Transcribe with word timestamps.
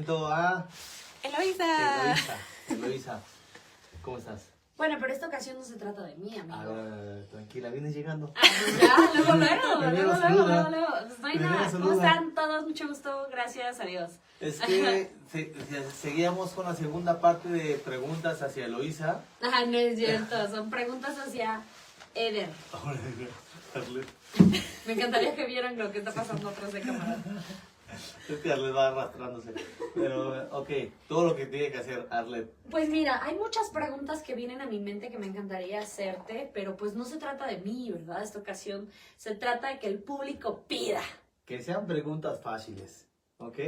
presento 0.00 0.26
a 0.28 0.66
Eloisa. 1.22 2.04
Eloisa. 2.04 2.36
Eloisa, 2.68 3.20
¿cómo 4.02 4.18
estás? 4.18 4.42
Bueno, 4.76 4.96
pero 4.98 5.12
esta 5.12 5.26
ocasión 5.26 5.58
no 5.58 5.64
se 5.64 5.76
trata 5.76 6.02
de 6.04 6.16
mí, 6.16 6.38
amigo. 6.38 6.54
A 6.56 6.64
ver, 6.64 6.78
a 6.78 6.82
ver, 6.84 6.92
a 6.92 6.96
ver, 7.16 7.26
tranquila, 7.26 7.68
vienes 7.68 7.94
llegando. 7.94 8.32
Ah, 8.34 8.40
pues 8.64 8.80
ya, 8.80 8.96
luego, 8.96 9.34
luego, 9.34 9.34
luego, 9.34 9.90
luego, 9.90 10.14
luego, 10.48 10.70
luego. 10.70 10.86
Pues 11.06 11.18
no 11.18 11.26
hay 11.28 11.38
nada. 11.38 11.70
¿Cómo 11.70 11.92
están 11.92 12.34
todos? 12.34 12.66
Mucho 12.66 12.88
gusto. 12.88 13.26
Gracias 13.30 13.78
a 13.80 13.84
Dios. 13.84 14.12
Es 14.40 14.58
que 14.66 15.10
se- 15.30 15.52
se- 15.68 15.90
seguíamos 15.90 16.52
con 16.52 16.64
la 16.64 16.74
segunda 16.74 17.20
parte 17.20 17.50
de 17.50 17.74
preguntas 17.74 18.40
hacia 18.40 18.64
Eloisa. 18.64 19.20
Ah, 19.42 19.64
no 19.66 19.76
es 19.76 19.98
cierto. 19.98 20.48
Son 20.50 20.70
preguntas 20.70 21.18
hacia 21.18 21.60
Eder. 22.14 22.48
Me 24.86 24.92
encantaría 24.94 25.34
que 25.36 25.44
vieran 25.44 25.76
lo 25.76 25.92
que 25.92 25.98
está 25.98 26.12
pasando 26.12 26.48
atrás 26.48 26.72
de 26.72 26.80
cámara. 26.80 27.18
Es 28.28 28.38
que 28.38 28.52
Arlet 28.52 28.74
va 28.74 28.88
arrastrándose. 28.88 29.54
Pero, 29.94 30.48
ok, 30.56 30.68
todo 31.08 31.24
lo 31.24 31.36
que 31.36 31.46
tiene 31.46 31.72
que 31.72 31.78
hacer 31.78 32.06
Arlet. 32.10 32.52
Pues 32.70 32.88
mira, 32.88 33.24
hay 33.24 33.34
muchas 33.34 33.70
preguntas 33.70 34.22
que 34.22 34.34
vienen 34.34 34.60
a 34.60 34.66
mi 34.66 34.78
mente 34.78 35.10
que 35.10 35.18
me 35.18 35.26
encantaría 35.26 35.80
hacerte, 35.80 36.50
pero 36.54 36.76
pues 36.76 36.94
no 36.94 37.04
se 37.04 37.18
trata 37.18 37.46
de 37.46 37.58
mí, 37.58 37.90
¿verdad? 37.90 38.22
Esta 38.22 38.38
ocasión 38.38 38.88
se 39.16 39.34
trata 39.34 39.68
de 39.68 39.78
que 39.78 39.88
el 39.88 39.98
público 39.98 40.60
pida. 40.68 41.02
Que 41.44 41.60
sean 41.62 41.86
preguntas 41.86 42.40
fáciles, 42.40 43.06
¿ok? 43.38 43.58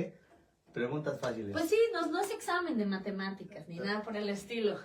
Preguntas 0.72 1.18
fáciles. 1.20 1.52
Pues 1.52 1.68
sí, 1.68 1.78
no, 1.92 2.06
no 2.06 2.20
es 2.20 2.30
examen 2.30 2.78
de 2.78 2.86
matemáticas 2.86 3.68
ni 3.68 3.78
nada 3.78 4.02
por 4.02 4.16
el 4.16 4.28
estilo. 4.28 4.78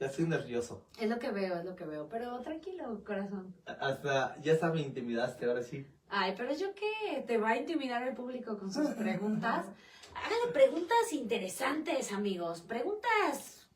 Ya 0.00 0.06
estoy 0.06 0.26
nervioso. 0.26 0.84
Es 1.00 1.08
lo 1.08 1.18
que 1.18 1.30
veo, 1.32 1.58
es 1.58 1.64
lo 1.64 1.74
que 1.74 1.84
veo. 1.84 2.08
Pero 2.08 2.40
tranquilo, 2.40 3.02
corazón. 3.04 3.52
Hasta, 3.66 4.40
ya 4.40 4.52
hasta 4.52 4.70
me 4.70 4.80
intimidaste, 4.80 5.44
ahora 5.44 5.62
sí. 5.62 5.86
Ay, 6.10 6.34
pero 6.36 6.54
yo 6.54 6.68
qué, 6.74 7.22
te 7.26 7.36
va 7.38 7.50
a 7.50 7.56
intimidar 7.56 8.02
el 8.06 8.14
público 8.14 8.58
con 8.58 8.72
sus 8.72 8.88
preguntas. 8.90 9.66
Hágale 10.14 10.52
preguntas 10.52 11.12
interesantes, 11.12 12.12
amigos. 12.12 12.62
Preguntas 12.62 13.66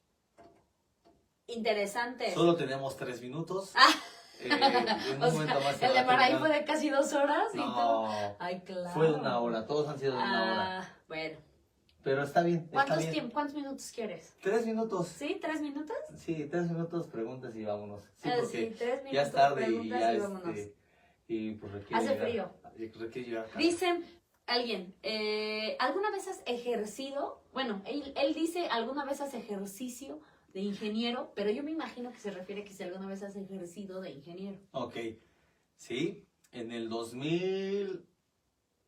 interesantes. 1.47 2.35
Solo 2.35 2.57
tenemos 2.57 2.97
tres 2.97 3.21
minutos. 3.21 3.73
Ah. 3.75 3.89
Eh, 4.41 4.49
O 5.21 5.31
sea, 5.31 5.89
el 5.89 5.95
de 5.95 6.05
Maraí 6.05 6.35
fue 6.37 6.49
de 6.49 6.65
casi 6.65 6.89
dos 6.91 7.13
horas 7.13 7.49
y 7.55 7.59
tú. 7.59 7.65
No, 7.65 8.09
Ay, 8.39 8.61
claro. 8.65 8.91
fue 8.91 9.07
de 9.09 9.15
una 9.15 9.39
hora. 9.39 9.67
Todos 9.67 9.89
han 9.89 9.99
sido 9.99 10.13
de 10.13 10.19
una 10.19 10.43
hora. 10.43 10.81
Ah, 10.81 10.89
bueno. 11.09 11.39
Pero 12.03 12.25
está 12.25 12.43
bien, 12.43 12.57
está 12.65 12.73
¿Cuántos, 12.73 12.99
bien. 12.99 13.13
tiemp- 13.13 13.33
¿Cuántos 13.33 13.55
minutos 13.55 13.93
quieres? 13.95 14.35
Tres 14.43 14.67
minutos. 14.67 15.07
¿Sí? 15.07 15.39
¿Tres 15.41 15.61
minutos? 15.61 15.97
Sí, 16.17 16.49
tres 16.51 16.69
minutos, 16.69 17.07
preguntas 17.07 17.55
y 17.55 17.65
vámonos. 17.65 18.03
Sí, 18.17 18.29
Ah, 18.29 18.33
porque 18.41 18.71
sí, 18.71 18.75
tres 18.77 19.05
minutos. 19.05 19.13
ya 19.13 19.23
es 19.23 19.33
tarde 19.33 19.71
y 19.71 19.89
ya 19.89 20.13
y 20.15 20.19
vámonos. 20.19 20.49
este, 20.57 20.75
y 21.29 21.53
pues 21.53 21.73
requiere 21.73 22.03
Hace 22.03 22.15
llegar- 22.15 22.29
frío. 22.29 22.53
Requiere 23.01 23.29
llegar 23.29 23.45
a 23.45 23.47
casa. 23.47 23.59
Dice 23.59 24.01
alguien, 24.47 24.95
eh, 25.03 25.77
¿alguna 25.79 26.11
vez 26.11 26.27
has 26.29 26.43
ejercido? 26.47 27.43
Bueno, 27.53 27.83
él, 27.87 28.13
él 28.17 28.35
dice, 28.35 28.67
¿alguna 28.69 29.05
vez 29.05 29.21
has 29.21 29.35
ejercicio 29.35 30.21
de 30.53 30.61
ingeniero? 30.61 31.33
Pero 31.35 31.51
yo 31.51 31.63
me 31.63 31.71
imagino 31.71 32.11
que 32.13 32.19
se 32.19 32.31
refiere 32.31 32.65
que 32.65 32.73
si 32.73 32.83
alguna 32.83 33.07
vez 33.07 33.23
has 33.23 33.37
ejercido 33.37 34.01
de 34.01 34.11
ingeniero. 34.11 34.59
Ok, 34.73 34.97
sí, 35.77 36.25
en 36.51 36.73
el 36.73 36.89
2000, 36.89 38.05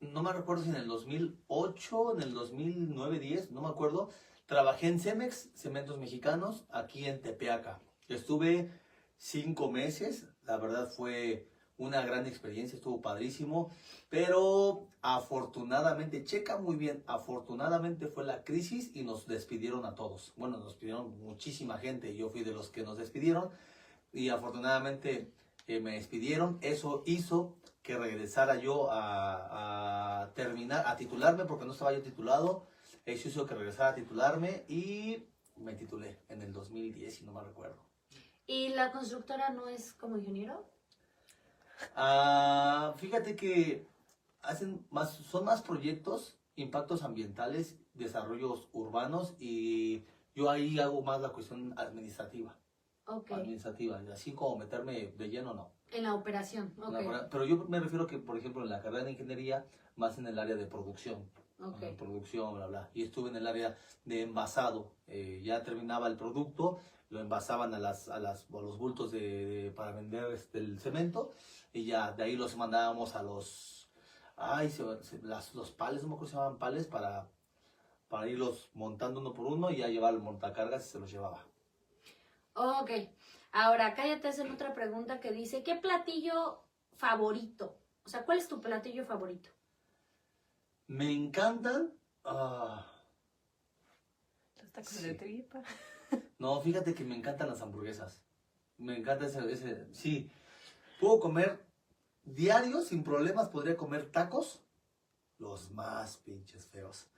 no 0.01 0.23
me 0.23 0.33
recuerdo 0.33 0.65
si 0.65 0.71
en 0.71 0.77
el 0.77 0.87
2008, 0.89 2.15
en 2.17 2.23
el 2.23 2.35
2009, 2.35 3.19
10, 3.19 3.51
no 3.53 3.63
me 3.63 3.69
acuerdo, 3.69 4.11
trabajé 4.47 4.89
en 4.89 4.99
Cemex, 5.01 5.51
Cementos 5.55 5.99
Mexicanos, 5.99 6.65
aquí 6.71 7.07
en 7.07 7.21
Tepeaca. 7.23 7.81
Estuve 8.09 8.71
cinco 9.17 9.71
meses, 9.71 10.27
la 10.43 10.59
verdad 10.59 10.91
fue 10.91 11.49
una 11.77 12.03
gran 12.03 12.27
experiencia, 12.27 12.77
estuvo 12.77 13.03
padrísimo, 13.03 13.71
pero 14.09 14.87
afortunadamente, 15.03 16.25
checa 16.25 16.57
muy 16.59 16.77
bien, 16.77 17.03
afortunadamente 17.07 18.07
fue 18.07 18.25
la 18.25 18.45
crisis 18.45 18.91
y 18.95 19.03
nos 19.03 19.27
despidieron 19.27 19.85
a 19.85 19.95
todos. 19.95 20.33
Bueno, 20.37 20.59
nos 20.59 20.67
despidieron 20.67 21.19
muchísima 21.21 21.79
gente, 21.79 22.15
yo 22.15 22.31
fui 22.31 22.45
de 22.45 22.53
los 22.53 22.71
que 22.71 22.83
nos 22.83 22.97
despidieron 22.97 23.51
y 24.13 24.29
afortunadamente 24.29 25.33
eh, 25.67 25.81
me 25.81 25.93
despidieron. 25.93 26.59
Eso 26.61 27.03
hizo 27.07 27.57
que 27.83 27.99
regresara 27.99 28.57
yo 28.57 28.89
a, 28.91 30.31
terminar, 30.35 30.85
a 30.87 30.97
titularme, 30.97 31.45
porque 31.45 31.65
no 31.65 31.73
estaba 31.73 31.93
yo 31.93 32.03
titulado. 32.03 32.67
Eso 33.05 33.29
hizo 33.29 33.47
que 33.47 33.55
regresara 33.55 33.91
a 33.91 33.95
titularme 33.95 34.65
y 34.69 35.25
me 35.57 35.75
titulé 35.75 36.19
en 36.29 36.41
el 36.43 36.53
2010, 36.53 37.15
si 37.15 37.25
no 37.25 37.33
me 37.33 37.43
recuerdo. 37.43 37.77
¿Y 38.47 38.69
la 38.69 38.93
constructora 38.93 39.51
no 39.51 39.69
es 39.69 39.93
como 39.93 40.17
ingeniero? 40.17 40.65
Ah, 41.95 42.95
fíjate 42.97 43.37
que 43.37 43.87
hacen 44.43 44.87
más, 44.91 45.15
son 45.15 45.45
más 45.45 45.63
proyectos, 45.63 46.37
impactos 46.57 47.03
ambientales, 47.03 47.77
desarrollos 47.95 48.69
urbanos 48.73 49.35
y 49.39 50.03
yo 50.35 50.51
ahí 50.51 50.79
hago 50.79 51.03
más 51.03 51.21
la 51.21 51.31
cuestión 51.31 51.75
administrativa. 51.79 52.57
Ok. 53.07 53.33
Administrativa, 53.33 54.01
así 54.13 54.33
como 54.33 54.57
meterme 54.57 55.13
de 55.17 55.29
lleno, 55.29 55.55
no. 55.55 55.71
En 55.93 56.05
la 56.05 56.15
operación. 56.15 56.73
La 56.77 56.89
Ok. 56.89 56.95
verdad, 57.07 57.29
Pero 57.31 57.45
yo 57.45 57.57
me 57.69 57.79
refiero 57.79 58.07
que, 58.07 58.19
por 58.19 58.37
ejemplo, 58.37 58.63
en 58.63 58.71
la 58.71 58.81
carrera 58.81 59.05
de 59.05 59.13
ingeniería, 59.13 59.67
más 59.97 60.19
en 60.19 60.27
el 60.27 60.39
área 60.39 60.57
de 60.57 60.67
producción. 60.67 61.29
Ok. 61.61 61.83
Ajá, 61.83 61.97
producción, 61.97 62.55
bla, 62.55 62.67
bla. 62.67 62.91
Y 62.95 63.03
estuve 63.05 63.31
en 63.31 63.37
el 63.37 63.47
área 63.47 63.77
de 64.05 64.23
envasado. 64.23 64.93
Eh, 65.07 65.41
ya 65.45 65.63
terminaba 65.63 66.09
el 66.09 66.17
producto, 66.17 66.79
lo 67.11 67.21
envasaban 67.21 67.73
a, 67.75 67.79
las, 67.79 68.09
a, 68.09 68.19
las, 68.19 68.47
a 68.51 68.61
los 68.61 68.79
bultos 68.79 69.13
de, 69.13 69.21
de- 69.47 69.71
para 69.71 69.93
vender 69.93 70.33
este, 70.33 70.59
el 70.59 70.81
cemento. 70.81 71.33
Y 71.73 71.85
ya 71.87 72.13
de 72.13 72.25
ahí 72.25 72.37
los 72.37 72.57
mandábamos 72.57 73.15
a 73.15 73.23
los. 73.23 73.91
Ay, 74.37 74.69
se- 74.71 75.03
se- 75.03 75.23
las, 75.23 75.55
los 75.55 75.71
pales, 75.71 76.03
no 76.03 76.09
me 76.09 76.15
acuerdo 76.15 76.31
se 76.31 76.37
llamaban 76.37 76.59
pales, 76.59 76.87
para, 76.87 77.29
para 78.09 78.27
irlos 78.29 78.71
montando 78.75 79.21
uno 79.21 79.33
por 79.33 79.47
uno 79.47 79.71
y 79.71 79.77
ya 79.77 79.89
llevar 79.89 80.15
el 80.15 80.21
montacargas 80.21 80.87
y 80.87 80.91
se 80.91 80.99
los 80.99 81.11
llevaba. 81.11 81.45
Ok. 82.55 82.91
Ahora, 83.53 83.87
acá 83.87 84.07
ya 84.07 84.21
te 84.21 84.29
hacen 84.29 84.51
otra 84.51 84.75
pregunta 84.75 85.21
que 85.21 85.31
dice, 85.31 85.63
¿qué 85.63 85.77
platillo 85.77 86.61
favorito? 86.97 87.79
O 88.05 88.09
sea, 88.09 88.25
¿cuál 88.25 88.39
es 88.39 88.49
tu 88.49 88.61
platillo 88.61 89.05
favorito? 89.05 89.51
Me 90.87 91.11
encantan. 91.13 91.93
ah, 92.25 92.87
Los 94.61 94.73
tacos 94.73 94.89
Sí. 94.93 95.09
de 95.09 95.15
tripa. 95.15 95.63
No, 96.39 96.61
fíjate 96.61 96.95
que 96.95 97.05
me 97.05 97.17
encantan 97.17 97.49
las 97.49 97.63
hamburguesas. 97.63 98.23
Me 98.77 98.97
encanta 98.97 99.27
ese, 99.27 99.51
ese, 99.53 99.87
sí. 99.95 100.31
Puedo 101.01 101.19
comer 101.21 101.65
diario 102.25 102.83
sin 102.83 103.03
problemas, 103.03 103.49
podría 103.49 103.77
comer 103.77 104.11
tacos, 104.11 104.61
los 105.39 105.71
más 105.71 106.17
pinches 106.19 106.67
feos. 106.67 107.09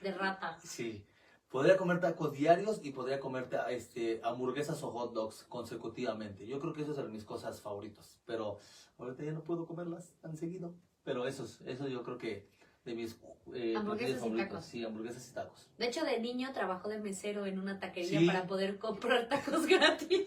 De 0.00 0.12
rata. 0.12 0.58
Sí. 0.64 1.06
Podría 1.52 1.76
comer 1.76 2.00
tacos 2.00 2.32
diarios 2.32 2.80
y 2.82 2.92
podría 2.92 3.20
comer 3.20 3.46
este, 3.68 4.20
hamburguesas 4.24 4.82
o 4.82 4.90
hot 4.90 5.12
dogs 5.12 5.44
consecutivamente. 5.50 6.46
Yo 6.46 6.58
creo 6.58 6.72
que 6.72 6.80
esas 6.80 6.96
son 6.96 7.12
mis 7.12 7.24
cosas 7.24 7.60
favoritas. 7.60 8.18
Pero 8.24 8.58
ahorita 8.98 9.22
ya 9.22 9.32
no 9.32 9.42
puedo 9.44 9.66
comerlas 9.66 10.14
tan 10.22 10.34
seguido. 10.38 10.72
Pero 11.04 11.26
esos, 11.26 11.60
eso 11.66 11.88
yo 11.88 12.02
creo 12.04 12.16
que 12.16 12.48
de 12.86 12.94
mis 12.94 13.18
eh, 13.52 13.74
Hamburguesas 13.76 13.84
platillos 13.84 14.16
y 14.16 14.20
favoritos. 14.20 14.48
tacos. 14.48 14.64
Sí, 14.64 14.82
hamburguesas 14.84 15.28
y 15.28 15.34
tacos. 15.34 15.68
De 15.76 15.86
hecho, 15.86 16.04
de 16.04 16.18
niño 16.20 16.50
trabajó 16.54 16.88
de 16.88 16.98
mesero 16.98 17.44
en 17.44 17.58
una 17.58 17.78
taquería 17.78 18.20
Sí. 18.20 18.26
para 18.26 18.46
poder 18.46 18.78
comprar 18.78 19.28
tacos 19.28 19.66
gratis. 19.66 20.22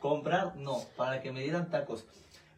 Comprar, 0.00 0.56
no, 0.56 0.80
para 0.96 1.20
que 1.20 1.30
me 1.30 1.40
dieran 1.42 1.70
tacos. 1.70 2.04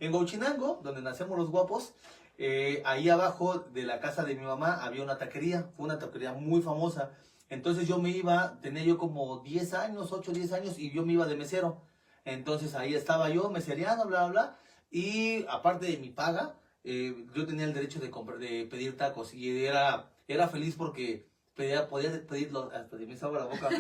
En 0.01 0.13
Gauchinango, 0.13 0.81
donde 0.83 1.03
nacemos 1.03 1.37
los 1.39 1.51
guapos, 1.51 1.93
eh, 2.39 2.83
ahí 2.87 3.09
abajo 3.11 3.59
de 3.59 3.83
la 3.83 4.01
casa 4.01 4.25
de 4.25 4.35
mi 4.37 4.43
mamá 4.45 4.83
había 4.85 5.03
una 5.03 5.19
taquería, 5.19 5.65
fue 5.77 5.85
una 5.85 5.99
taquería 5.99 6.33
muy 6.33 6.63
famosa. 6.63 7.11
Entonces 7.51 7.89
yo 7.89 7.99
me 7.99 8.11
iba, 8.11 8.61
tenía 8.61 8.83
yo 8.83 8.99
como 8.99 9.41
10 9.41 9.75
años, 9.75 10.13
8, 10.13 10.33
10 10.33 10.53
años, 10.53 10.79
y 10.79 10.91
yo 10.91 11.05
me 11.05 11.15
iba 11.15 11.27
de 11.27 11.37
mesero. 11.37 11.83
Entonces 12.25 12.75
ahí 12.75 12.95
estaba 12.95 13.31
yo, 13.31 13.51
mesereando, 13.51 14.07
bla, 14.07 14.27
bla, 14.27 14.31
bla. 14.31 14.59
Y 14.91 15.47
aparte 15.49 15.87
de 15.87 15.97
mi 15.97 16.11
paga, 16.11 16.57
eh, 16.85 17.27
yo 17.35 17.47
tenía 17.47 17.65
el 17.65 17.75
derecho 17.75 18.01
de, 18.01 18.11
comprar, 18.11 18.39
de 18.39 18.67
pedir 18.67 18.97
tacos. 18.97 19.33
Y 19.35 19.65
era, 19.65 20.11
era 20.27 20.49
feliz 20.49 20.75
porque 20.77 21.29
podía 21.55 21.89
pedir 22.27 22.53
los... 22.53 22.73
hasta 22.73 22.97
me 22.97 23.17
la 23.17 23.45
boca. 23.45 23.69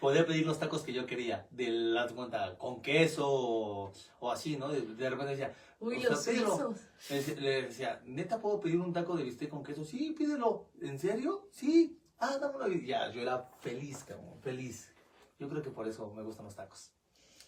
podía 0.00 0.26
pedir 0.26 0.46
los 0.46 0.58
tacos 0.58 0.82
que 0.82 0.92
yo 0.92 1.06
quería, 1.06 1.46
de 1.50 1.68
la 1.68 2.08
cuenta, 2.08 2.56
con 2.58 2.80
queso 2.82 3.26
o, 3.28 3.92
o 4.20 4.30
así, 4.32 4.56
¿no? 4.56 4.68
De, 4.68 4.80
de 4.80 5.10
repente 5.10 5.32
decía, 5.32 5.54
Uy, 5.78 5.96
O 5.96 6.00
sea, 6.00 6.10
los 6.10 6.24
pídelo. 6.26 6.74
le 7.08 7.16
decía- 7.16 7.34
le 7.40 7.62
decía, 7.62 8.02
¿neta 8.04 8.38
puedo 8.38 8.60
pedir 8.60 8.78
un 8.80 8.92
taco 8.92 9.16
de 9.16 9.24
bistec 9.24 9.48
con 9.48 9.62
queso? 9.62 9.82
Sí, 9.84 10.14
pídelo. 10.16 10.66
¿En 10.82 10.98
serio? 10.98 11.48
Sí. 11.52 11.98
Ah, 12.18 12.36
dámelo. 12.38 12.68
Y 12.70 12.86
Ya, 12.86 13.10
yo 13.10 13.22
era 13.22 13.48
feliz, 13.60 14.04
cabrón, 14.04 14.38
feliz. 14.42 14.90
Yo 15.38 15.48
creo 15.48 15.62
que 15.62 15.70
por 15.70 15.88
eso 15.88 16.12
me 16.14 16.22
gustan 16.22 16.44
los 16.44 16.54
tacos. 16.54 16.90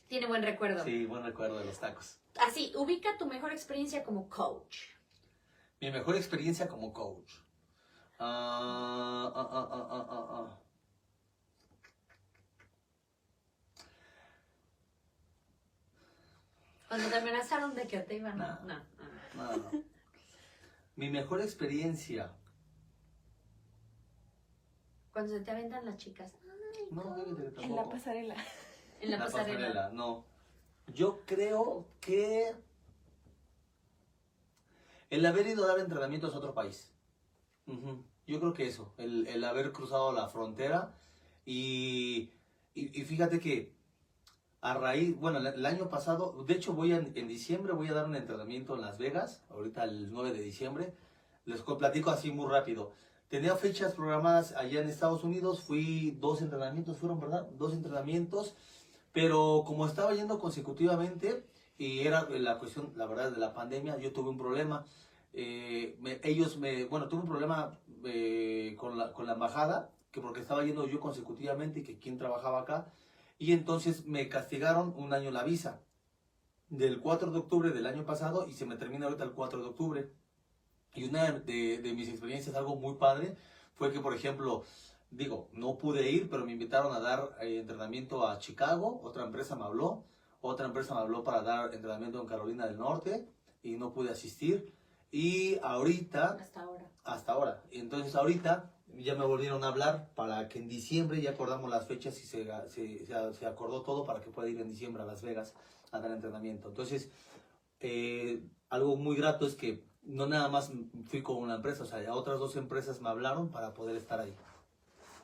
Tiene 0.08 0.26
buen 0.26 0.43
recuerdo. 0.43 0.82
Sí, 0.82 1.04
buen 1.04 1.22
recuerdo 1.25 1.58
de 1.58 1.66
los 1.66 1.78
tacos. 1.78 2.19
Así, 2.40 2.72
ubica 2.76 3.19
tu 3.19 3.26
mejor 3.26 3.52
experiencia 3.52 4.02
como 4.02 4.28
coach. 4.31 4.78
Mi 5.82 5.90
mejor 5.90 6.16
experiencia 6.16 6.69
como 6.69 6.90
coach. 6.94 7.32
Ah, 8.19 9.31
ah, 9.34 9.49
ah, 9.52 9.69
ah, 9.72 9.87
ah, 9.90 10.26
ah, 10.31 10.58
Cuando 16.92 17.08
te 17.08 17.16
amenazaron 17.16 17.74
de 17.74 17.86
que 17.86 18.00
te 18.00 18.16
iban 18.16 18.38
a... 18.42 18.60
No. 18.66 18.66
No, 18.66 18.76
no. 18.76 19.56
No, 19.56 19.56
no. 19.72 19.84
Mi 20.96 21.08
mejor 21.08 21.40
experiencia. 21.40 22.36
Cuando 25.10 25.32
se 25.32 25.40
te 25.40 25.50
aventan 25.52 25.86
las 25.86 25.96
chicas. 25.96 26.34
Ay, 26.44 26.84
No, 26.90 27.14
fíjate 27.34 27.54
que 27.54 27.64
En 27.64 27.76
la 27.76 27.88
pasarela. 27.88 28.36
En 29.00 29.10
la, 29.10 29.18
pasarela. 29.20 29.88
no. 29.88 30.26
Yo 30.88 31.22
creo 31.24 31.88
que 32.02 32.54
el 35.08 35.24
haber 35.24 35.46
ido 35.46 35.64
a 35.64 35.68
dar 35.68 35.78
entrenamientos 35.78 36.34
a 36.34 36.36
otro 36.36 36.52
país. 36.52 36.92
Ujú. 37.68 38.04
Yo 38.26 38.38
creo 38.38 38.52
que 38.52 38.66
eso, 38.66 38.92
el, 38.98 39.26
el 39.28 39.44
haber 39.44 39.72
cruzado 39.72 40.12
la 40.12 40.28
frontera 40.28 40.92
y, 41.46 42.34
y, 42.74 43.00
y 43.00 43.04
fíjate 43.06 43.40
que 43.40 43.72
a 44.62 44.75
raíz, 44.75 45.19
bueno, 45.19 45.38
el, 45.38 45.67
año 45.67 45.88
pasado, 45.91 46.44
de 46.47 46.55
hecho 46.55 46.73
voy 46.73 46.93
a- 46.93 46.99
en 46.99 47.29
diciembre 47.29 47.73
voy 47.73 47.88
a 47.88 47.94
dar 47.94 48.06
un 48.06 48.14
entrenamiento 48.14 48.75
en 48.76 48.82
Las 48.82 48.97
Vegas, 48.97 49.43
ahorita 49.50 49.82
el 49.82 50.12
9 50.12 50.32
de 50.32 50.41
diciembre, 50.41 50.94
les 51.47 51.61
co- 51.62 51.76
platico 51.79 52.11
así 52.11 52.31
muy 52.31 52.49
rápido. 52.49 52.93
Tenía 53.29 53.56
fechas 53.56 53.93
programadas 53.94 54.53
allá 54.53 54.81
en 54.81 54.88
Estados 54.88 55.25
Unidos, 55.25 55.62
fui 55.62 56.12
dos 56.20 56.43
entrenamientos, 56.43 56.97
fueron, 56.97 57.19
¿verdad? 57.20 57.49
Dos 57.59 57.73
entrenamientos, 57.73 58.55
pero 59.12 59.64
como 59.67 59.85
estaba 59.87 60.14
yendo 60.14 60.38
consecutivamente 60.38 61.44
y 61.76 62.06
era 62.06 62.29
la 62.31 62.59
cuestión, 62.59 62.93
la 62.94 63.06
verdad, 63.06 63.32
de 63.32 63.38
la 63.38 63.53
pandemia, 63.55 63.97
yo 63.99 64.12
tuve 64.12 64.31
un 64.31 64.38
problema. 64.38 64.85
Eh, 65.32 65.97
me- 66.00 66.20
ellos 66.23 66.56
me, 66.59 66.85
bueno, 66.85 67.09
tuve 67.09 67.23
un 67.23 67.29
problema 67.29 67.79
eh, 68.05 68.76
con, 68.79 68.97
la, 68.97 69.12
con 69.12 69.26
la 69.26 69.32
embajada, 69.32 69.91
que 70.12 70.20
porque 70.20 70.41
estaba 70.41 70.62
yendo 70.64 70.87
yo 70.87 71.00
consecutivamente 71.00 71.81
y 71.81 71.82
que 71.82 71.99
quien 71.99 72.17
trabajaba 72.19 72.61
acá, 72.61 72.87
y 73.42 73.52
entonces 73.54 74.06
me 74.06 74.28
castigaron 74.28 74.94
un 74.96 75.12
año 75.12 75.32
la 75.32 75.42
visa, 75.42 75.80
del 76.68 77.00
4 77.00 77.32
de 77.32 77.38
octubre 77.40 77.70
del 77.70 77.86
año 77.88 78.04
pasado 78.04 78.46
y 78.46 78.52
se 78.52 78.66
me 78.66 78.76
termina 78.76 79.06
ahorita 79.06 79.24
el 79.24 79.32
4 79.32 79.60
de 79.60 79.66
octubre. 79.68 80.12
Y 80.94 81.08
una 81.08 81.32
de, 81.32 81.78
de 81.78 81.92
mis 81.92 82.08
experiencias, 82.08 82.54
algo 82.54 82.76
muy 82.76 82.94
padre, 82.94 83.36
fue 83.74 83.92
que, 83.92 83.98
por 83.98 84.14
ejemplo, 84.14 84.62
digo, 85.10 85.48
no 85.54 85.76
pude 85.76 86.08
ir, 86.08 86.30
pero 86.30 86.46
me 86.46 86.52
invitaron 86.52 86.94
a 86.94 87.00
dar 87.00 87.36
eh, 87.40 87.58
entrenamiento 87.58 88.28
a 88.28 88.38
Chicago, 88.38 89.00
otra 89.02 89.24
empresa 89.24 89.56
me 89.56 89.64
habló, 89.64 90.04
otra 90.40 90.66
empresa 90.66 90.94
me 90.94 91.00
habló 91.00 91.24
para 91.24 91.42
dar 91.42 91.74
entrenamiento 91.74 92.20
en 92.20 92.28
Carolina 92.28 92.68
del 92.68 92.78
Norte 92.78 93.28
y 93.64 93.74
no 93.74 93.92
pude 93.92 94.12
asistir. 94.12 94.72
Y 95.10 95.58
ahorita, 95.64 96.36
Hasta 96.40 96.62
ahora. 96.62 96.90
hasta 97.02 97.32
ahora, 97.32 97.62
entonces 97.72 98.14
ahorita 98.14 98.71
ya 98.98 99.14
me 99.14 99.24
volvieron 99.24 99.64
a 99.64 99.68
hablar 99.68 100.08
para 100.14 100.48
que 100.48 100.58
en 100.58 100.68
diciembre 100.68 101.20
ya 101.20 101.30
acordamos 101.30 101.70
las 101.70 101.86
fechas 101.86 102.18
y 102.22 102.26
se, 102.26 102.46
se, 102.68 103.46
acordó 103.46 103.82
todo 103.82 104.04
para 104.06 104.20
que 104.20 104.30
pueda 104.30 104.48
ir 104.48 104.60
en 104.60 104.68
diciembre 104.68 105.02
a 105.02 105.06
Las 105.06 105.22
Vegas 105.22 105.54
a 105.90 106.00
dar 106.00 106.10
entrenamiento. 106.10 106.68
Entonces, 106.68 107.10
eh, 107.80 108.42
algo 108.68 108.96
muy 108.96 109.16
grato 109.16 109.46
es 109.46 109.54
que 109.54 109.84
no 110.02 110.26
nada 110.26 110.48
más 110.48 110.70
fui 111.06 111.22
con 111.22 111.36
una 111.36 111.56
empresa, 111.56 111.82
o 111.82 111.86
sea, 111.86 112.02
ya 112.02 112.14
otras 112.14 112.38
dos 112.38 112.56
empresas 112.56 113.00
me 113.00 113.08
hablaron 113.08 113.50
para 113.50 113.74
poder 113.74 113.96
estar 113.96 114.20
ahí. 114.20 114.34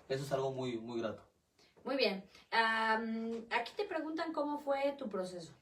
Eso 0.09 0.25
es 0.25 0.33
algo 0.33 0.53
muy, 0.53 0.79
muy 0.79 1.01
grato. 1.01 1.23
Muy 1.85 1.97
bien. 1.97 2.25
Aquí 3.51 3.73
te 3.77 3.85
preguntan 3.85 4.33
cómo 4.33 4.59
fue 4.59 4.95
tu 4.99 5.09
proceso. 5.09 5.53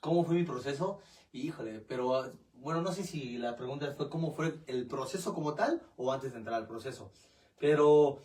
¿Cómo 0.00 0.24
fue 0.24 0.34
mi 0.34 0.44
proceso? 0.44 1.00
Híjole, 1.32 1.80
pero 1.80 2.32
bueno, 2.64 2.80
no 2.80 2.92
sé 2.92 3.04
si 3.04 3.36
la 3.36 3.56
pregunta 3.56 3.92
fue 3.94 4.08
cómo 4.08 4.32
fue 4.32 4.58
el 4.66 4.86
proceso 4.86 5.34
como 5.34 5.54
tal 5.54 5.82
o 5.98 6.10
antes 6.10 6.32
de 6.32 6.38
entrar 6.38 6.56
al 6.56 6.66
proceso. 6.66 7.12
Pero 7.60 8.20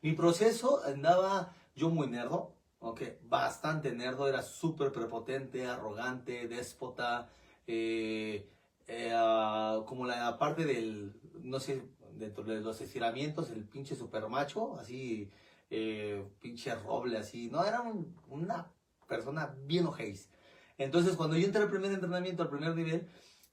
mi 0.00 0.12
proceso 0.12 0.80
andaba 0.84 1.52
yo 1.74 1.90
muy 1.90 2.06
nerdo, 2.06 2.54
ok, 2.78 3.02
bastante 3.24 3.90
nerdo, 3.90 4.28
era 4.28 4.42
súper 4.42 4.92
prepotente, 4.92 5.66
arrogante, 5.66 6.46
déspota, 6.46 7.28
eh, 7.66 8.48
eh, 8.86 9.12
ah, 9.12 9.82
como 9.86 10.06
la 10.06 10.38
parte 10.38 10.64
del, 10.64 11.12
no 11.42 11.58
sé, 11.58 11.82
dentro 12.12 12.44
de 12.44 12.60
los 12.60 12.80
estiramientos, 12.80 13.50
el 13.50 13.64
pinche 13.64 13.96
super 13.96 14.28
macho, 14.28 14.78
así, 14.78 15.28
eh, 15.68 16.24
pinche 16.40 16.72
roble, 16.76 17.18
así, 17.18 17.48
no, 17.50 17.64
era 17.64 17.80
un- 17.80 18.16
una 18.28 18.70
persona 19.08 19.52
bien 19.66 19.86
ojéis. 19.86 20.30
Entonces, 20.78 21.16
cuando 21.16 21.36
yo 21.36 21.44
entré 21.46 21.62
al 21.62 21.70
primer 21.70 21.90
entrenamiento, 21.92 22.42
al 22.44 22.48
primer 22.50 22.74
nivel, 22.74 23.08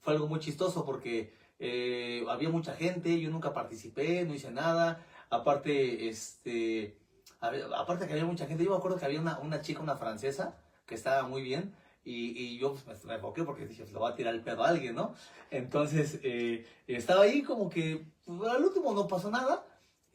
fue 0.07 0.13
algo 0.13 0.29
muy 0.29 0.39
chistoso 0.39 0.85
porque 0.85 1.33
eh, 1.59 2.23
había 2.29 2.47
mucha 2.47 2.73
gente, 2.73 3.19
yo 3.19 3.29
nunca 3.29 3.51
participé, 3.51 4.23
no 4.23 4.33
hice 4.33 4.49
nada. 4.51 5.05
Aparte, 5.29 6.07
este, 6.07 6.97
aparte 7.41 8.07
que 8.07 8.13
había 8.13 8.23
mucha 8.23 8.47
gente, 8.47 8.63
yo 8.63 8.69
me 8.69 8.77
acuerdo 8.77 8.97
que 8.97 9.03
había 9.03 9.19
una, 9.19 9.37
una 9.39 9.59
chica, 9.59 9.81
una 9.81 9.97
francesa, 9.97 10.55
que 10.85 10.95
estaba 10.95 11.27
muy 11.27 11.41
bien. 11.41 11.75
Y, 12.05 12.41
y 12.41 12.57
yo 12.57 12.73
pues, 12.73 13.03
me, 13.03 13.15
enfoqué 13.15 13.43
porque 13.43 13.67
dije, 13.67 13.85
lo 13.91 13.99
va 13.99 14.11
a 14.11 14.15
tirar 14.15 14.33
el 14.33 14.43
pedo 14.43 14.63
a 14.63 14.69
alguien, 14.69 14.95
¿no? 14.95 15.13
Entonces, 15.51 16.21
eh, 16.23 16.65
estaba 16.87 17.23
ahí 17.23 17.41
como 17.43 17.69
que, 17.69 18.07
pues, 18.23 18.49
al 18.49 18.63
último 18.63 18.93
no 18.93 19.09
pasó 19.09 19.29
nada. 19.29 19.65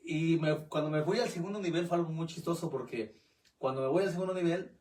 Y 0.02 0.38
me- 0.38 0.68
cuando 0.68 0.88
me 0.88 1.02
fui 1.02 1.20
al 1.20 1.28
segundo 1.28 1.60
nivel 1.60 1.86
fue 1.86 1.98
algo 1.98 2.08
muy 2.08 2.26
chistoso 2.28 2.70
porque 2.70 3.20
cuando 3.58 3.82
me 3.82 3.88
voy 3.88 4.04
al 4.04 4.10
segundo 4.10 4.32
nivel, 4.32 4.74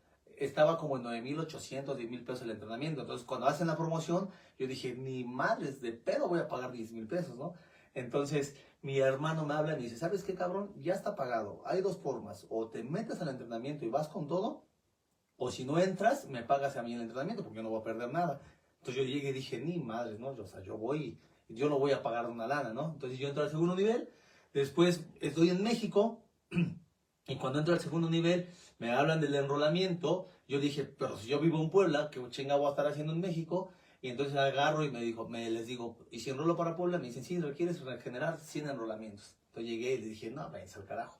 estaba 0.46 0.78
como 0.78 0.98
en 0.98 1.04
9.800, 1.04 1.96
10 1.96 2.10
mil 2.10 2.24
pesos 2.24 2.42
el 2.42 2.52
entrenamiento. 2.52 3.02
Entonces, 3.02 3.26
cuando 3.26 3.48
hacen 3.48 3.68
la 3.68 3.78
promoción, 3.78 4.30
yo 4.58 4.68
dije, 4.68 4.96
ni 4.96 5.24
madres 5.24 5.82
de 5.82 5.94
pedo 5.94 6.28
voy 6.28 6.40
a 6.40 6.48
pagar 6.48 6.72
10 6.72 6.92
mil 6.94 7.08
pesos, 7.08 7.36
¿no? 7.36 7.54
Entonces, 7.94 8.56
mi 8.82 8.98
hermano 9.00 9.46
me 9.46 9.54
habla 9.54 9.74
y 9.74 9.76
me 9.76 9.82
dice, 9.84 9.98
¿sabes 9.98 10.24
qué, 10.24 10.34
cabrón? 10.34 10.74
Ya 10.82 10.94
está 10.94 11.16
pagado. 11.16 11.62
Hay 11.66 11.82
dos 11.82 11.98
formas. 11.98 12.48
O 12.50 12.70
te 12.70 12.84
metes 12.84 13.22
al 13.22 13.30
entrenamiento 13.30 13.86
y 13.86 13.90
vas 13.90 14.08
con 14.08 14.28
todo, 14.28 14.66
o 15.38 15.52
si 15.52 15.64
no 15.64 15.78
entras, 15.80 16.28
me 16.28 16.44
pagas 16.44 16.76
a 16.78 16.84
mí 16.84 16.94
el 16.94 17.02
entrenamiento 17.02 17.44
porque 17.44 17.58
yo 17.58 17.64
no 17.64 17.70
voy 17.70 17.82
a 17.82 17.84
perder 17.84 18.12
nada. 18.12 18.42
Entonces, 18.80 19.04
yo 19.04 19.10
llegué 19.10 19.30
y 19.30 19.34
dije, 19.34 19.60
ni 19.60 19.78
madres, 19.78 20.20
¿no? 20.20 20.30
O 20.30 20.48
sea, 20.48 20.62
yo 20.62 20.78
voy, 20.78 21.20
yo 21.50 21.70
no 21.70 21.78
voy 21.78 21.92
a 21.92 22.02
pagar 22.02 22.28
una 22.28 22.48
lana, 22.48 22.74
¿no? 22.74 22.94
Entonces, 22.94 23.20
yo 23.20 23.28
entro 23.28 23.44
al 23.44 23.52
segundo 23.52 23.76
nivel. 23.76 24.10
Después, 24.54 25.06
estoy 25.20 25.50
en 25.50 25.64
México. 25.64 26.24
Y 27.28 27.36
cuando 27.38 27.60
entro 27.60 27.76
al 27.76 27.80
segundo 27.80 28.10
nivel, 28.10 28.50
me 28.80 28.92
hablan 28.92 29.22
del 29.22 29.36
enrolamiento. 29.36 30.31
Yo 30.52 30.60
dije, 30.60 30.84
pero 30.84 31.16
si 31.16 31.30
yo 31.30 31.40
vivo 31.40 31.62
en 31.62 31.70
Puebla, 31.70 32.10
¿qué 32.12 32.20
chinga 32.30 32.58
voy 32.58 32.68
a 32.68 32.72
estar 32.72 32.86
haciendo 32.86 33.14
en 33.14 33.22
México? 33.22 33.72
Y 34.02 34.10
entonces 34.10 34.36
agarro 34.36 34.84
y 34.84 34.92
me 34.92 35.02
dijo, 35.02 35.26
me 35.26 35.50
les 35.50 35.66
digo, 35.66 35.96
¿y 36.12 36.20
si 36.20 36.30
enrolo 36.30 36.58
para 36.58 36.76
Puebla? 36.76 36.98
Me 36.98 37.08
dicen, 37.08 37.24
sí, 37.24 37.40
requieres 37.40 37.80
regenerar 37.80 38.38
100 38.38 38.72
enrolamientos. 38.72 39.38
Entonces 39.48 39.72
llegué 39.72 39.94
y 39.94 40.00
le 40.00 40.08
dije, 40.08 40.30
no, 40.30 40.52
váyanse 40.52 40.80
al 40.80 40.86
carajo. 40.86 41.18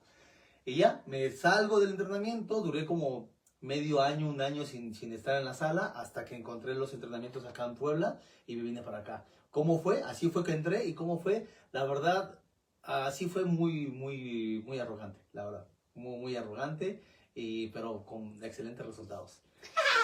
Y 0.66 0.74
ya, 0.74 1.02
me 1.06 1.30
salgo 1.30 1.80
del 1.80 1.92
entrenamiento, 1.92 2.60
duré 2.60 2.84
como 2.84 3.30
medio 3.62 4.02
año, 4.02 4.28
un 4.28 4.42
año 4.42 4.66
sin, 4.66 4.94
sin 4.94 5.14
estar 5.14 5.38
en 5.38 5.46
la 5.46 5.54
sala, 5.54 5.86
hasta 5.96 6.26
que 6.26 6.36
encontré 6.36 6.74
los 6.74 6.92
entrenamientos 6.92 7.46
acá 7.46 7.64
en 7.64 7.74
Puebla 7.74 8.20
y 8.46 8.56
me 8.56 8.64
vine 8.64 8.82
para 8.82 8.98
acá. 8.98 9.24
¿Cómo 9.50 9.80
fue? 9.80 10.02
Así 10.02 10.28
fue 10.28 10.44
que 10.44 10.52
entré 10.52 10.84
y 10.84 10.92
cómo 10.92 11.18
fue, 11.20 11.48
la 11.72 11.84
verdad, 11.84 12.38
así 12.82 13.30
fue 13.30 13.46
muy, 13.46 13.86
muy, 13.86 14.62
muy 14.66 14.78
arrogante, 14.78 15.22
la 15.32 15.46
verdad. 15.46 15.68
Muy, 15.94 16.18
muy 16.18 16.36
arrogante, 16.36 17.02
y, 17.34 17.68
pero 17.68 18.04
con 18.04 18.42
excelentes 18.42 18.84
resultados. 18.84 19.40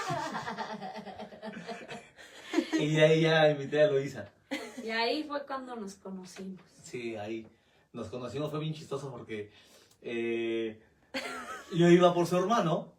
y 2.81 2.95
de 2.95 3.05
ahí 3.05 3.21
ya 3.23 3.51
invité 3.51 3.83
a 3.83 3.91
Luisa. 3.91 4.31
Y 4.83 4.91
ahí 4.91 5.25
fue 5.25 5.45
cuando 5.45 5.77
nos 5.77 5.97
conocimos. 5.97 6.63
Sí, 6.83 7.17
ahí 7.17 7.47
nos 7.93 8.09
conocimos, 8.09 8.51
fue 8.51 8.61
bien 8.61 8.75
chistoso 8.75 9.11
porque 9.11 9.51
eh, 10.03 10.81
yo 11.75 11.89
iba 11.89 12.15
por 12.15 12.27
su 12.27 12.37
hermano, 12.37 12.93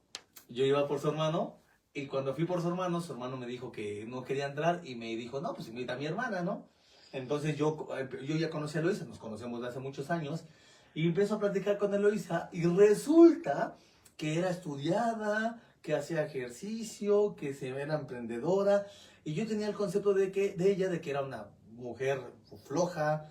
yo 0.50 0.66
iba 0.66 0.88
por 0.88 1.00
su 1.00 1.10
hermano, 1.10 1.58
y 1.94 2.08
cuando 2.08 2.36
fui 2.36 2.46
por 2.46 2.62
su 2.62 2.68
hermano, 2.68 3.02
su 3.02 3.14
hermano 3.14 3.38
me 3.38 3.48
dijo 3.48 3.72
que 3.72 4.06
no 4.08 4.24
quería 4.24 4.48
entrar 4.48 4.82
y 4.84 4.96
me 4.96 5.16
dijo, 5.16 5.42
no, 5.42 5.56
pues 5.56 5.68
invita 5.68 5.94
a 5.94 5.98
mi 5.98 6.06
hermana, 6.06 6.42
¿no? 6.42 6.68
Entonces 7.12 7.58
yo, 7.58 7.88
yo 8.24 8.36
ya 8.36 8.50
conocí 8.50 8.78
a 8.78 8.82
Eloisa, 8.82 9.06
nos 9.06 9.18
conocemos 9.18 9.62
de 9.62 9.68
hace 9.68 9.80
muchos 9.80 10.12
años, 10.12 10.46
y 10.94 11.08
empiezo 11.08 11.36
a 11.36 11.40
platicar 11.40 11.78
con 11.78 11.94
Eloisa, 11.94 12.50
y 12.52 12.66
resulta 12.66 13.78
que 14.20 14.38
era 14.38 14.50
estudiada, 14.50 15.64
que 15.82 15.96
hacía 15.96 16.26
ejercicio, 16.26 17.38
que 17.38 17.54
se 17.54 17.70
era 17.70 17.96
emprendedora, 17.96 18.86
y 19.24 19.34
yo 19.34 19.48
tenía 19.48 19.68
el 19.68 19.74
concepto 19.74 20.14
de, 20.14 20.30
que, 20.30 20.56
de 20.56 20.72
ella, 20.72 20.90
de 20.90 21.00
que 21.00 21.12
era 21.12 21.22
una 21.22 21.48
mujer 21.70 22.20
floja, 22.68 23.30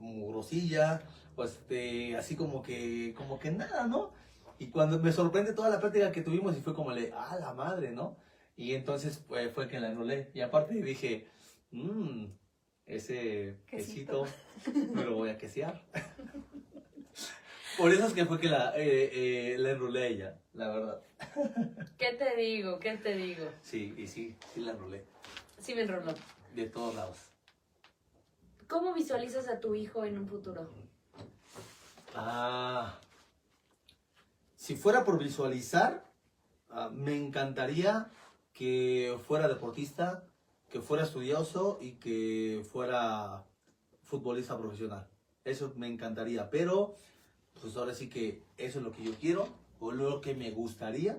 mugrosilla, 0.00 1.02
pues 1.34 1.52
este, 1.52 2.16
así 2.16 2.34
como 2.34 2.62
que, 2.62 3.12
como 3.14 3.38
que 3.38 3.50
nada, 3.50 3.86
¿no? 3.86 4.14
Y 4.58 4.68
cuando 4.68 4.98
me 4.98 5.12
sorprende 5.12 5.52
toda 5.52 5.68
la 5.68 5.80
plática 5.80 6.10
que 6.10 6.22
tuvimos 6.22 6.56
y 6.56 6.62
fue 6.62 6.72
como 6.72 6.92
le, 6.92 7.12
ah, 7.14 7.36
la 7.38 7.52
madre, 7.52 7.90
¿no? 7.90 8.16
Y 8.56 8.72
entonces 8.72 9.18
pues, 9.18 9.52
fue 9.52 9.68
que 9.68 9.78
la 9.80 9.90
enrolé. 9.90 10.30
Y 10.32 10.40
aparte 10.40 10.80
dije, 10.80 11.28
mmm, 11.72 12.24
ese 12.86 13.60
quesito, 13.66 14.24
Quesito. 14.24 14.94
me 14.94 15.04
lo 15.04 15.16
voy 15.16 15.28
a 15.28 15.36
quesear. 15.36 15.82
Por 17.76 17.92
eso 17.92 18.06
es 18.06 18.14
que 18.14 18.24
fue 18.24 18.40
que 18.40 18.48
la, 18.48 18.72
eh, 18.76 19.10
eh, 19.12 19.58
la 19.58 19.70
enrolé 19.72 20.02
a 20.02 20.06
ella, 20.06 20.40
la 20.54 20.68
verdad. 20.68 21.02
¿Qué 21.98 22.12
te 22.14 22.36
digo? 22.36 22.78
¿Qué 22.78 22.96
te 22.96 23.14
digo? 23.14 23.50
Sí, 23.62 23.94
y 23.98 24.06
sí, 24.06 24.34
sí 24.54 24.60
la 24.60 24.72
enrolé. 24.72 25.04
Sí 25.60 25.74
me 25.74 25.82
enroló. 25.82 26.14
De 26.54 26.66
todos 26.66 26.94
lados. 26.94 27.18
¿Cómo 28.66 28.94
visualizas 28.94 29.48
a 29.48 29.60
tu 29.60 29.74
hijo 29.74 30.04
en 30.04 30.18
un 30.18 30.26
futuro? 30.26 30.70
Ah, 32.14 32.98
si 34.56 34.74
fuera 34.74 35.04
por 35.04 35.18
visualizar, 35.18 36.10
ah, 36.70 36.90
me 36.92 37.14
encantaría 37.14 38.10
que 38.54 39.18
fuera 39.26 39.48
deportista, 39.48 40.24
que 40.70 40.80
fuera 40.80 41.04
estudioso 41.04 41.78
y 41.82 41.92
que 41.92 42.66
fuera 42.72 43.44
futbolista 44.02 44.56
profesional. 44.56 45.06
Eso 45.44 45.72
me 45.76 45.88
encantaría, 45.88 46.48
pero 46.48 46.96
pues 47.60 47.76
ahora 47.76 47.94
sí 47.94 48.08
que 48.08 48.42
eso 48.58 48.78
es 48.78 48.84
lo 48.84 48.92
que 48.92 49.04
yo 49.04 49.12
quiero 49.20 49.48
o 49.80 49.92
lo 49.92 50.20
que 50.20 50.34
me 50.34 50.50
gustaría. 50.50 51.18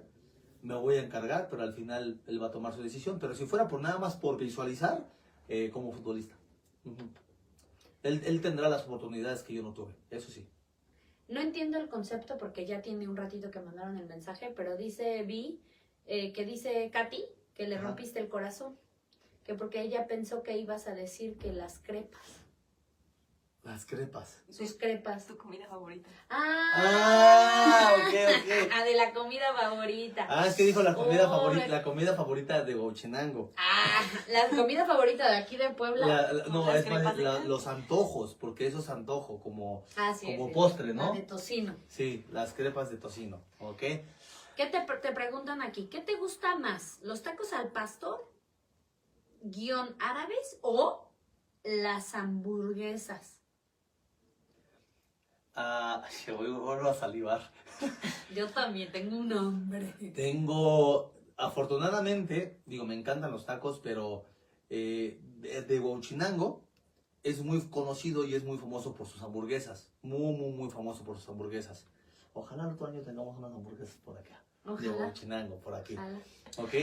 Me 0.62 0.76
voy 0.76 0.96
a 0.96 1.04
encargar, 1.04 1.50
pero 1.50 1.62
al 1.64 1.74
final 1.74 2.20
él 2.28 2.42
va 2.42 2.48
a 2.48 2.52
tomar 2.52 2.74
su 2.74 2.82
decisión. 2.82 3.20
Pero 3.20 3.36
si 3.36 3.46
fuera 3.46 3.68
por 3.68 3.82
nada 3.82 4.00
más 4.00 4.16
por 4.16 4.38
visualizar, 4.38 5.08
eh, 5.48 5.70
como 5.72 5.92
futbolista. 5.92 6.36
Él, 8.04 8.22
él 8.26 8.42
tendrá 8.42 8.70
las 8.70 8.84
oportunidades 8.84 9.44
que 9.44 9.54
yo 9.54 9.64
no 9.64 9.74
tuve, 9.74 9.94
eso 10.10 10.30
sí. 10.32 10.48
No 11.28 11.42
entiendo 11.42 11.78
el 11.78 11.90
concepto 11.90 12.38
porque 12.38 12.66
ya 12.66 12.82
tiene 12.82 13.08
un 13.08 13.18
ratito 13.18 13.52
que 13.52 13.60
mandaron 13.60 13.98
el 13.98 14.06
mensaje, 14.08 14.54
pero 14.56 14.78
dice 14.78 15.24
Vi, 15.24 15.60
eh, 16.06 16.32
que 16.32 16.46
dice 16.46 16.90
Katy, 16.92 17.26
que 17.54 17.68
le 17.68 17.76
Ajá. 17.76 17.86
rompiste 17.88 18.20
el 18.20 18.30
corazón. 18.30 18.78
Que 19.44 19.54
porque 19.56 19.82
ella 19.82 20.08
pensó 20.08 20.44
que 20.44 20.58
ibas 20.58 20.88
a 20.88 20.96
decir 20.96 21.38
que 21.38 21.52
las 21.54 21.80
crepas, 21.80 22.22
Las 23.68 23.86
crepas. 23.86 24.42
sus 24.50 24.76
crepas. 24.76 25.26
Tu 25.28 25.36
comida 25.38 25.68
favorita. 25.68 26.10
Ah, 26.30 26.72
Ah, 26.74 27.94
ok, 27.98 28.14
ok. 28.14 28.72
Ah, 28.74 28.84
de 28.86 28.96
la 28.96 29.12
comida 29.14 29.54
favorita. 29.54 30.26
Ah, 30.30 30.48
es 30.48 30.56
que 30.56 30.64
dijo 30.64 30.82
la 30.84 30.96
comida 30.96 31.28
Oh, 31.28 31.38
favorita, 31.38 31.68
la 31.68 31.84
comida 31.84 32.16
favorita 32.16 32.64
de 32.64 32.74
Gauchinango. 32.76 33.52
Ah, 33.58 34.02
la 34.30 34.48
comida 34.48 34.86
favorita 34.86 35.30
de 35.30 35.36
aquí 35.38 35.58
de 35.58 35.70
Puebla. 35.72 36.08
La- 36.08 36.32
la- 36.34 36.46
no, 36.46 36.72
es 36.74 36.90
más, 36.90 37.18
la- 37.18 37.40
los 37.40 37.68
antojos, 37.68 38.36
porque 38.36 38.68
eso 38.68 38.80
es 38.80 38.90
antojo, 38.90 39.40
como, 39.42 39.84
ah, 39.98 40.14
sí, 40.14 40.28
como 40.28 40.48
sí, 40.48 40.54
postre, 40.54 40.88
la 40.88 40.94
¿no? 40.94 41.14
de 41.14 41.22
tocino. 41.24 41.76
Sí, 41.90 42.26
las 42.32 42.54
crepas 42.54 42.90
de 42.90 42.96
tocino, 42.98 43.42
¿ok? 43.60 43.80
¿Qué 43.80 44.66
te, 44.72 44.80
te 45.02 45.12
preguntan 45.12 45.62
aquí? 45.62 45.88
¿Qué 45.88 46.00
te 46.00 46.16
gusta 46.16 46.56
más? 46.56 47.00
¿Los 47.02 47.22
tacos 47.22 47.52
al 47.52 47.68
pastor, 47.74 48.32
guion 49.42 49.94
árabes 50.00 50.58
o 50.62 51.10
las 51.64 52.16
hamburguesas? 52.16 53.37
Ah, 55.58 56.04
se 56.10 56.32
voy 56.32 56.50
vuelvo 56.52 56.90
a 56.90 56.94
salivar. 56.94 57.52
Yo 58.36 58.48
también 58.48 58.92
tengo 58.92 59.18
un 59.18 59.34
hambre. 59.34 59.94
Tengo, 60.16 61.12
afortunadamente, 61.36 62.60
digo, 62.66 62.86
me 62.86 62.94
encantan 62.94 63.32
los 63.32 63.46
tacos, 63.46 63.80
pero 63.84 64.24
eh, 64.70 65.20
de, 65.40 65.64
de 65.64 65.80
Huachinango 65.80 66.62
es 67.24 67.42
muy 67.42 67.60
conocido 67.70 68.24
y 68.24 68.36
es 68.36 68.44
muy 68.44 68.60
famoso 68.60 68.94
por 68.94 69.08
sus 69.08 69.22
hamburguesas. 69.24 69.92
Muy, 70.04 70.34
muy, 70.36 70.52
muy 70.54 70.70
famoso 70.70 71.04
por 71.04 71.18
sus 71.18 71.28
hamburguesas. 71.28 71.88
Ojalá 72.34 72.68
otro 72.68 72.86
año 72.86 73.02
tengamos 73.02 73.36
unas 73.36 73.52
hamburguesas 73.52 73.98
por 74.06 74.18
acá. 74.18 74.44
De. 74.80 74.90
Huachinango, 74.90 75.56
por 75.58 75.74
aquí. 75.74 75.94
ojalá. 75.94 76.20
¿Ok? 76.58 76.74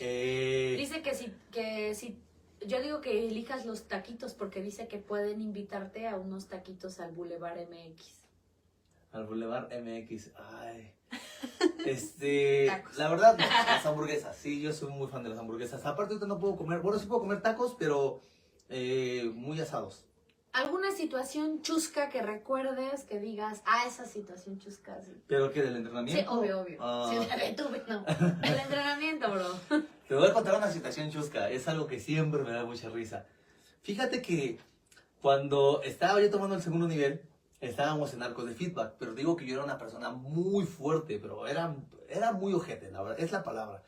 Eh, 0.00 0.76
Dice 0.76 1.02
que 1.02 1.14
si, 1.14 1.32
que 1.50 1.94
si, 1.94 2.20
yo 2.66 2.82
digo 2.82 3.00
que 3.00 3.26
elijas 3.26 3.64
los 3.64 3.88
taquitos 3.88 4.34
porque 4.34 4.60
dice 4.60 4.86
que 4.86 4.98
pueden 4.98 5.40
invitarte 5.40 6.08
a 6.08 6.16
unos 6.16 6.48
taquitos 6.48 7.00
al 7.00 7.12
Boulevard 7.12 7.58
MX. 7.68 8.17
Al 9.18 9.26
Boulevard 9.26 9.68
MX. 9.72 10.30
Ay. 10.36 10.94
Este. 11.86 12.66
Tacos. 12.66 12.96
La 12.98 13.08
verdad, 13.08 13.38
las 13.38 13.86
hamburguesas. 13.86 14.36
Sí, 14.36 14.60
yo 14.60 14.72
soy 14.72 14.90
muy 14.90 15.08
fan 15.08 15.22
de 15.22 15.30
las 15.30 15.38
hamburguesas. 15.38 15.84
Aparte, 15.86 16.14
ahorita 16.14 16.26
no 16.26 16.38
puedo 16.38 16.56
comer. 16.56 16.80
Bueno, 16.80 16.98
sí 16.98 17.06
puedo 17.06 17.20
comer 17.20 17.40
tacos, 17.40 17.76
pero 17.78 18.20
eh, 18.68 19.30
muy 19.34 19.60
asados. 19.60 20.04
¿Alguna 20.52 20.90
situación 20.92 21.62
chusca 21.62 22.08
que 22.08 22.20
recuerdes 22.22 23.04
que 23.04 23.20
digas, 23.20 23.62
ah, 23.66 23.84
esa 23.86 24.06
situación 24.06 24.58
chusca? 24.58 25.00
Sí, 25.02 25.12
¿Pero 25.26 25.52
qué? 25.52 25.62
¿Del 25.62 25.72
Sí, 25.72 25.78
entrenamiento? 25.78 26.32
obvio, 26.32 26.60
obvio. 26.60 26.78
Ah, 26.80 27.10
Sí, 27.10 27.54
tuve, 27.54 27.82
no. 27.86 28.04
El 28.42 28.54
entrenamiento, 28.58 29.30
bro. 29.30 29.84
Te 30.08 30.14
voy 30.14 30.26
a 30.28 30.32
contar 30.32 30.56
una 30.56 30.70
situación 30.72 31.10
chusca. 31.10 31.48
Es 31.50 31.68
algo 31.68 31.86
que 31.86 32.00
siempre 32.00 32.42
me 32.42 32.50
da 32.50 32.64
mucha 32.64 32.88
risa. 32.88 33.26
Fíjate 33.82 34.20
que 34.22 34.58
cuando 35.20 35.82
estaba 35.84 36.20
yo 36.20 36.30
tomando 36.30 36.56
el 36.56 36.62
segundo 36.62 36.88
nivel, 36.88 37.22
estábamos 37.60 38.14
en 38.14 38.22
arcos 38.22 38.46
de 38.46 38.54
feedback. 38.54 38.94
Pero 38.98 39.14
digo 39.14 39.36
que 39.36 39.46
yo 39.46 39.54
era 39.54 39.64
una 39.64 39.78
persona 39.78 40.10
muy 40.10 40.64
fuerte, 40.64 41.18
pero 41.18 41.46
era, 41.46 41.76
era 42.08 42.32
muy 42.32 42.52
ojete, 42.52 42.90
la 42.90 43.02
verdad. 43.02 43.20
Es 43.20 43.32
la 43.32 43.42
palabra. 43.42 43.82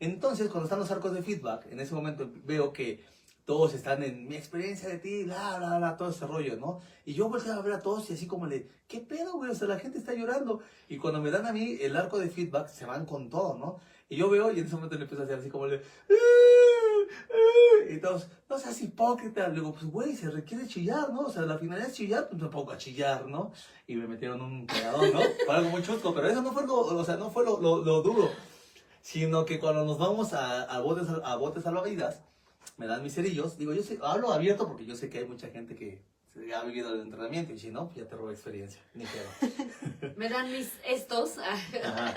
Entonces, 0.00 0.48
cuando 0.48 0.64
están 0.64 0.78
los 0.78 0.90
arcos 0.90 1.12
de 1.12 1.22
feedback, 1.22 1.66
en 1.66 1.80
ese 1.80 1.94
momento 1.94 2.30
veo 2.44 2.72
que 2.72 3.04
todos 3.44 3.72
están 3.72 4.02
en 4.02 4.28
mi 4.28 4.36
experiencia 4.36 4.90
de 4.90 4.98
ti, 4.98 5.24
bla, 5.24 5.56
bla, 5.58 5.78
bla, 5.78 5.96
todo 5.96 6.10
ese 6.10 6.26
rollo, 6.26 6.56
¿no? 6.56 6.80
Y 7.06 7.14
yo 7.14 7.30
volteaba 7.30 7.60
a 7.60 7.62
ver 7.62 7.72
a 7.72 7.80
todos 7.80 8.10
y 8.10 8.12
así 8.12 8.26
como 8.26 8.46
le, 8.46 8.68
¿qué 8.86 9.00
pedo, 9.00 9.32
güey? 9.32 9.50
O 9.50 9.54
sea, 9.54 9.66
la 9.66 9.78
gente 9.78 9.96
está 9.96 10.12
llorando. 10.12 10.60
Y 10.86 10.98
cuando 10.98 11.22
me 11.22 11.30
dan 11.30 11.46
a 11.46 11.52
mí 11.52 11.78
el 11.80 11.96
arco 11.96 12.18
de 12.18 12.28
feedback, 12.28 12.68
se 12.68 12.84
van 12.84 13.06
con 13.06 13.30
todo, 13.30 13.56
¿no? 13.56 13.80
Y 14.10 14.16
yo 14.16 14.28
veo 14.28 14.52
y 14.52 14.58
en 14.58 14.66
ese 14.66 14.74
momento 14.74 14.96
le 14.96 15.02
empiezo 15.02 15.22
a 15.22 15.24
hacer 15.24 15.38
así 15.38 15.48
como 15.48 15.66
le, 15.66 15.80
y 17.90 17.98
todos, 17.98 18.28
no 18.48 18.58
seas 18.58 18.80
hipócrita. 18.82 19.48
Le 19.48 19.54
digo, 19.54 19.72
pues 19.72 19.84
güey, 19.86 20.16
se 20.16 20.30
requiere 20.30 20.66
chillar, 20.66 21.12
¿no? 21.12 21.22
O 21.22 21.30
sea, 21.30 21.42
la 21.42 21.58
finalidad 21.58 21.88
es 21.88 21.94
chillar, 21.94 22.28
pues 22.28 22.42
pongo 22.50 22.72
a 22.72 22.78
chillar, 22.78 23.26
¿no? 23.26 23.52
Y 23.86 23.96
me 23.96 24.06
metieron 24.06 24.40
un 24.40 24.66
pegadón, 24.66 25.12
¿no? 25.12 25.20
Fue 25.46 25.54
algo 25.54 25.70
muy 25.70 25.82
chusco, 25.82 26.14
pero 26.14 26.28
eso 26.28 26.42
no 26.42 26.52
fue 26.52 26.66
lo, 26.66 26.80
o 26.80 27.04
sea, 27.04 27.16
no 27.16 27.30
fue 27.30 27.44
lo, 27.44 27.60
lo, 27.60 27.84
lo 27.84 28.02
duro. 28.02 28.30
Sino 29.00 29.44
que 29.44 29.58
cuando 29.58 29.84
nos 29.84 29.98
vamos 29.98 30.32
a, 30.32 30.62
a 30.62 30.80
botes, 30.80 31.08
a 31.24 31.36
botes 31.36 31.64
salvavidas, 31.64 32.20
me 32.76 32.86
dan 32.86 33.02
mis 33.02 33.14
cerillos. 33.14 33.56
Digo, 33.56 33.72
yo 33.72 33.82
sé, 33.82 33.98
hablo 34.02 34.32
abierto 34.32 34.66
porque 34.66 34.84
yo 34.84 34.94
sé 34.94 35.08
que 35.08 35.18
hay 35.18 35.26
mucha 35.26 35.48
gente 35.48 35.74
que 35.74 36.02
ha 36.54 36.62
vivido 36.64 36.94
el 36.94 37.00
entrenamiento 37.00 37.52
y 37.52 37.58
si 37.58 37.70
no, 37.70 37.86
pues 37.86 37.96
ya 37.96 38.06
te 38.06 38.16
roba 38.16 38.32
experiencia. 38.32 38.80
Ni. 38.94 39.04
Me 40.16 40.28
dan 40.28 40.52
mis 40.52 40.70
estos. 40.84 41.38
Ajá. 41.38 42.14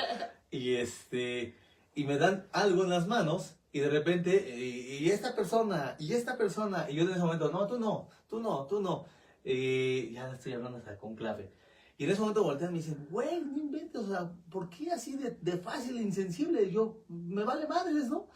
Y 0.51 0.75
este, 0.75 1.55
y 1.95 2.03
me 2.03 2.17
dan 2.17 2.47
algo 2.51 2.83
en 2.83 2.89
las 2.89 3.07
manos 3.07 3.55
y 3.73 3.79
de 3.79 3.89
repente, 3.89 4.57
y, 4.57 5.09
esta 5.09 5.33
persona, 5.33 5.95
y 5.97 6.13
esta 6.13 6.37
persona, 6.37 6.89
y 6.89 6.95
yo 6.95 7.03
en 7.03 7.11
ese 7.11 7.19
momento, 7.19 7.49
no, 7.51 7.67
tú 7.67 7.79
no, 7.79 8.09
tú 8.27 8.39
no, 8.39 8.65
tú 8.65 8.81
no. 8.81 9.05
Y 9.43 10.11
ya 10.11 10.31
estoy 10.33 10.53
hablando 10.53 10.77
hasta 10.77 10.97
con 10.97 11.15
clave. 11.15 11.53
Y 11.97 12.03
en 12.03 12.11
ese 12.11 12.19
momento 12.19 12.43
voltean 12.43 12.71
y 12.71 12.73
me 12.73 12.79
dicen, 12.79 13.07
güey, 13.09 13.39
no 13.41 13.57
inventes, 13.57 14.01
o 14.01 14.07
sea, 14.07 14.31
¿por 14.49 14.69
qué 14.69 14.91
así 14.91 15.15
de, 15.17 15.57
fácil 15.57 15.97
e 15.97 16.01
insensible? 16.01 16.69
Yo, 16.69 17.03
me 17.07 17.43
vale 17.43 17.65
madres, 17.67 18.09
¿no? 18.09 18.27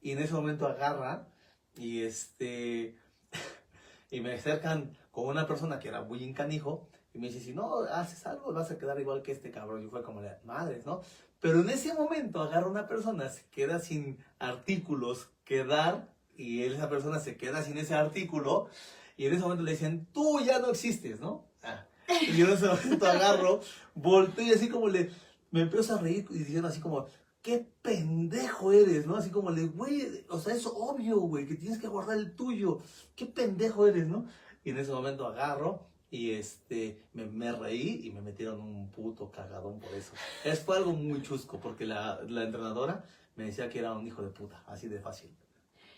Y 0.00 0.12
en 0.12 0.18
ese 0.18 0.34
momento 0.34 0.66
agarran 0.66 1.28
y 1.76 2.02
este, 2.02 2.96
y 4.10 4.20
me 4.20 4.32
acercan 4.32 4.96
con 5.12 5.26
una 5.26 5.46
persona 5.46 5.78
que 5.78 5.88
era 5.88 6.02
muy 6.02 6.24
encanijo 6.24 6.88
y 7.12 7.18
me 7.18 7.28
dice, 7.28 7.40
si 7.40 7.52
no 7.52 7.80
haces 7.82 8.26
algo, 8.26 8.52
vas 8.52 8.70
a 8.70 8.78
quedar 8.78 8.98
igual 9.00 9.22
que 9.22 9.32
este 9.32 9.50
cabrón. 9.50 9.84
Y 9.84 9.88
fue 9.88 10.02
como, 10.02 10.22
madres, 10.44 10.86
¿no? 10.86 11.02
Pero 11.40 11.60
en 11.60 11.70
ese 11.70 11.94
momento 11.94 12.40
agarra 12.40 12.68
una 12.68 12.86
persona, 12.86 13.28
se 13.28 13.46
queda 13.46 13.80
sin 13.80 14.18
artículos 14.38 15.30
que 15.44 15.64
dar 15.64 16.12
y 16.36 16.62
esa 16.62 16.88
persona 16.88 17.18
se 17.18 17.36
queda 17.36 17.62
sin 17.62 17.78
ese 17.78 17.94
artículo 17.94 18.68
y 19.16 19.26
en 19.26 19.34
ese 19.34 19.42
momento 19.42 19.64
le 19.64 19.72
dicen, 19.72 20.06
tú 20.12 20.40
ya 20.40 20.58
no 20.58 20.70
existes, 20.70 21.20
¿no? 21.20 21.46
Ah. 21.62 21.84
Y 22.08 22.36
yo 22.36 22.46
en 22.46 22.52
ese 22.52 22.66
momento 22.66 23.06
agarro, 23.06 23.60
volteo 23.94 24.46
y 24.46 24.52
así 24.52 24.68
como 24.68 24.88
le, 24.88 25.10
me 25.50 25.62
empiezo 25.62 25.94
a 25.94 25.98
reír 25.98 26.26
y 26.30 26.38
diciendo 26.38 26.68
así 26.68 26.80
como, 26.80 27.06
qué 27.42 27.66
pendejo 27.82 28.72
eres, 28.72 29.06
¿no? 29.06 29.16
Así 29.16 29.30
como 29.30 29.50
le, 29.50 29.66
güey, 29.66 30.24
o 30.28 30.38
sea, 30.38 30.54
es 30.54 30.66
obvio, 30.66 31.20
güey, 31.20 31.46
que 31.46 31.54
tienes 31.54 31.78
que 31.78 31.88
guardar 31.88 32.18
el 32.18 32.34
tuyo, 32.34 32.80
qué 33.16 33.26
pendejo 33.26 33.86
eres, 33.86 34.06
¿no? 34.06 34.26
Y 34.64 34.70
en 34.70 34.78
ese 34.78 34.92
momento 34.92 35.26
agarro 35.26 35.89
y 36.10 36.32
este, 36.32 37.02
me, 37.12 37.26
me 37.26 37.52
reí 37.52 38.00
y 38.04 38.10
me 38.10 38.20
metieron 38.20 38.60
un 38.60 38.90
puto 38.90 39.30
cagadón 39.30 39.78
por 39.80 39.94
eso. 39.94 40.12
Es, 40.44 40.60
fue 40.60 40.76
algo 40.76 40.92
muy 40.92 41.22
chusco 41.22 41.60
porque 41.60 41.86
la, 41.86 42.20
la 42.28 42.42
entrenadora 42.42 43.04
me 43.36 43.44
decía 43.44 43.68
que 43.68 43.78
era 43.78 43.92
un 43.92 44.06
hijo 44.06 44.22
de 44.22 44.30
puta, 44.30 44.62
así 44.66 44.88
de 44.88 44.98
fácil. 45.00 45.30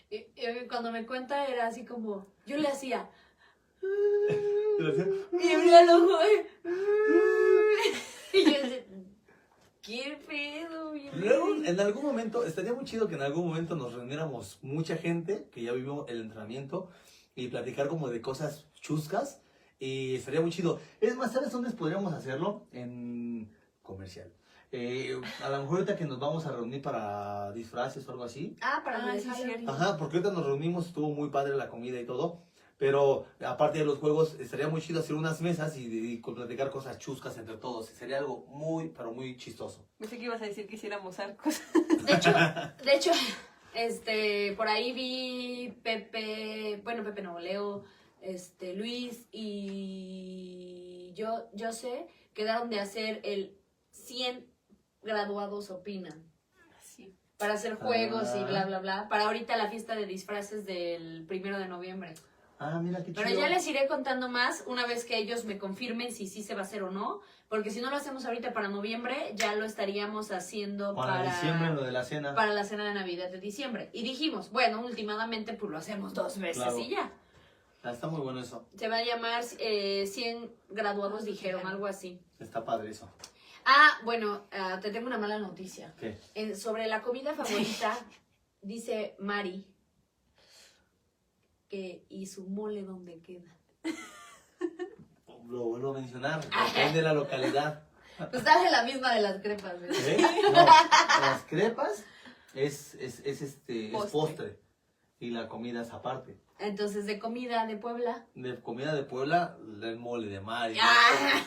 Y, 0.09 0.17
y 0.35 0.67
cuando 0.69 0.91
me 0.91 1.05
cuenta 1.05 1.47
era 1.47 1.67
así 1.67 1.83
como, 1.85 2.27
yo 2.45 2.57
le 2.57 2.67
hacía. 2.67 3.09
Y 4.79 5.51
abría 5.51 5.81
el 5.81 5.89
ojo. 5.89 6.19
eh. 6.23 6.47
Y 8.33 8.45
yo 8.45 8.51
decía, 8.51 8.83
¿qué 9.83 10.17
pedo? 10.27 10.93
Luego, 11.15 11.53
rey?" 11.53 11.67
en 11.67 11.79
algún 11.79 12.03
momento, 12.03 12.43
estaría 12.43 12.73
muy 12.73 12.85
chido 12.85 13.07
que 13.07 13.15
en 13.15 13.21
algún 13.21 13.47
momento 13.47 13.75
nos 13.75 13.93
reuniéramos 13.93 14.57
mucha 14.63 14.97
gente 14.97 15.47
que 15.51 15.61
ya 15.61 15.71
vivió 15.73 16.07
el 16.07 16.21
entrenamiento 16.21 16.89
y 17.35 17.47
platicar 17.49 17.87
como 17.87 18.09
de 18.09 18.21
cosas 18.21 18.65
chuscas. 18.73 19.42
Y 19.83 20.15
estaría 20.15 20.39
muy 20.39 20.49
chido. 20.49 20.79
Es 21.01 21.17
más, 21.17 21.33
¿sabes 21.33 21.51
dónde 21.51 21.69
podríamos 21.71 22.13
hacerlo? 22.13 22.67
En 22.71 23.51
comercial. 23.81 24.31
Eh, 24.71 25.19
a 25.43 25.49
lo 25.49 25.59
mejor 25.59 25.79
ahorita 25.79 25.97
que 25.97 26.05
nos 26.05 26.19
vamos 26.19 26.45
a 26.45 26.53
reunir 26.53 26.81
para 26.81 27.51
disfraces 27.51 28.07
o 28.07 28.11
algo 28.11 28.23
así. 28.23 28.55
Ah, 28.61 28.81
para 28.85 28.99
Ah, 29.05 29.19
sí. 29.19 29.29
Ajá, 29.67 29.97
porque 29.97 30.17
ahorita 30.17 30.31
nos 30.31 30.45
reunimos, 30.45 30.87
estuvo 30.87 31.09
muy 31.09 31.29
padre 31.31 31.57
la 31.57 31.67
comida 31.67 31.99
y 31.99 32.05
todo. 32.05 32.39
Pero 32.77 33.25
aparte 33.45 33.79
de 33.79 33.85
los 33.85 33.99
juegos, 33.99 34.35
estaría 34.39 34.69
muy 34.69 34.79
chido 34.79 35.01
hacer 35.01 35.17
unas 35.17 35.41
mesas 35.41 35.75
y, 35.75 36.13
y 36.13 36.17
platicar 36.21 36.71
cosas 36.71 36.97
chuscas 36.97 37.37
entre 37.37 37.57
todos. 37.57 37.87
Sería 37.87 38.19
algo 38.19 38.45
muy, 38.47 38.87
pero 38.87 39.11
muy 39.11 39.35
chistoso. 39.35 39.85
Pensé 39.97 40.17
que 40.17 40.23
ibas 40.23 40.41
a 40.41 40.45
decir 40.45 40.65
que 40.65 40.75
hiciéramos 40.75 41.19
arcos. 41.19 41.61
De 42.05 42.13
hecho, 42.13 42.31
de 42.85 42.95
hecho, 42.95 43.11
este, 43.75 44.53
por 44.53 44.69
ahí 44.69 44.93
vi 44.93 45.77
Pepe, 45.83 46.79
bueno, 46.85 47.03
Pepe 47.03 47.21
no, 47.21 47.37
Leo, 47.37 47.83
este, 48.23 48.73
Luis 48.73 49.27
y 49.31 51.13
yo, 51.15 51.49
yo 51.53 51.71
sé, 51.71 52.07
quedaron 52.33 52.69
de 52.69 52.79
hacer 52.79 53.21
el 53.23 53.55
100 53.91 54.45
graduados 55.01 55.69
opinan. 55.69 56.23
Sí. 56.81 57.15
Para 57.37 57.53
hacer 57.55 57.75
juegos 57.75 58.29
y 58.35 58.39
Ah. 58.39 58.45
bla, 58.47 58.65
bla, 58.65 58.79
bla. 58.79 59.07
Para 59.09 59.25
ahorita 59.25 59.55
la 59.57 59.69
fiesta 59.69 59.95
de 59.95 60.05
disfraces 60.05 60.65
del 60.65 61.25
primero 61.27 61.59
de 61.59 61.67
noviembre. 61.67 62.13
Ah, 62.59 62.79
mira 62.81 62.99
qué 62.99 63.11
chido. 63.11 63.21
Pero 63.23 63.35
ya 63.37 63.49
les 63.49 63.67
iré 63.67 63.87
contando 63.87 64.29
más 64.29 64.63
una 64.67 64.85
vez 64.85 65.03
que 65.03 65.17
ellos 65.17 65.43
me 65.43 65.57
confirmen 65.57 66.13
si 66.13 66.27
sí 66.27 66.43
se 66.43 66.53
va 66.55 66.61
a 66.61 66.63
hacer 66.63 66.83
o 66.83 66.91
no. 66.91 67.19
Porque 67.49 67.69
si 67.71 67.81
no 67.81 67.89
lo 67.91 67.97
hacemos 67.97 68.25
ahorita 68.25 68.53
para 68.53 68.67
noviembre, 68.69 69.33
ya 69.35 69.53
lo 69.55 69.65
estaríamos 69.65 70.31
haciendo 70.31 70.95
Para, 70.95 71.17
para, 71.17 71.31
diciembre, 71.33 71.73
lo 71.73 71.83
de 71.83 71.91
la 71.91 72.03
cena. 72.03 72.33
para 72.33 72.53
la 72.53 72.63
cena 72.63 72.85
de 72.85 72.93
Navidad 72.93 73.29
de 73.29 73.39
diciembre. 73.39 73.89
Y 73.93 74.03
dijimos, 74.03 74.49
bueno, 74.51 74.79
últimamente 74.81 75.53
pues 75.53 75.69
lo 75.71 75.77
hacemos 75.77 76.13
dos 76.13 76.39
veces 76.39 76.63
Claro. 76.63 76.79
y 76.79 76.89
ya. 76.89 77.11
Ah, 77.83 77.91
está 77.91 78.07
muy 78.07 78.21
bueno 78.21 78.39
eso. 78.39 78.65
Se 78.77 78.87
va 78.87 78.97
a 78.97 79.03
llamar 79.03 79.43
eh, 79.59 80.07
100 80.07 80.49
graduados, 80.69 81.25
dijeron, 81.25 81.67
algo 81.67 81.85
así. 81.85 82.21
Está 82.39 82.63
padre 82.63 82.91
eso. 82.91 83.09
Ah, 83.65 83.99
bueno, 84.05 84.47
ah, 84.53 84.79
te 84.81 84.89
tengo 84.89 85.07
una 85.07 85.17
mala 85.17 85.37
noticia. 85.37 85.93
¿Qué? 85.99 86.17
En- 86.33 86.55
sobre 86.55 86.87
la 86.87 87.01
comida 87.01 87.33
favorita, 87.33 87.97
dice 88.61 89.15
Mari 89.19 89.67
que 91.67 92.05
y 92.07 92.27
su 92.27 92.45
mole 92.47 92.83
dónde 92.83 93.19
queda. 93.21 93.53
Lo 95.47 95.65
vuelvo 95.65 95.89
a 95.91 95.99
mencionar. 95.99 96.39
Depende 96.67 96.99
de 96.99 97.01
la 97.01 97.13
localidad. 97.13 97.83
Pues 98.31 98.43
dale 98.43 98.71
la 98.71 98.83
misma 98.83 99.13
de 99.13 99.21
las 99.21 99.41
crepas. 99.41 99.73
¿Eh? 99.81 100.17
No, 100.53 100.65
las 100.65 101.43
crepas 101.45 102.05
es, 102.53 102.93
es, 102.95 103.19
es 103.25 103.41
este, 103.41 103.87
es 103.95 104.05
postre. 104.05 104.61
Y 105.19 105.31
la 105.31 105.47
comida 105.49 105.81
es 105.81 105.89
aparte. 105.91 106.39
Entonces, 106.63 107.05
de 107.05 107.19
comida 107.19 107.65
de 107.65 107.75
Puebla. 107.77 108.25
De 108.35 108.59
comida 108.61 108.93
de 108.95 109.03
Puebla, 109.03 109.57
el 109.81 109.97
mole 109.97 110.27
de 110.27 110.39
Mari. 110.39 110.77
¡Ah! 110.81 111.41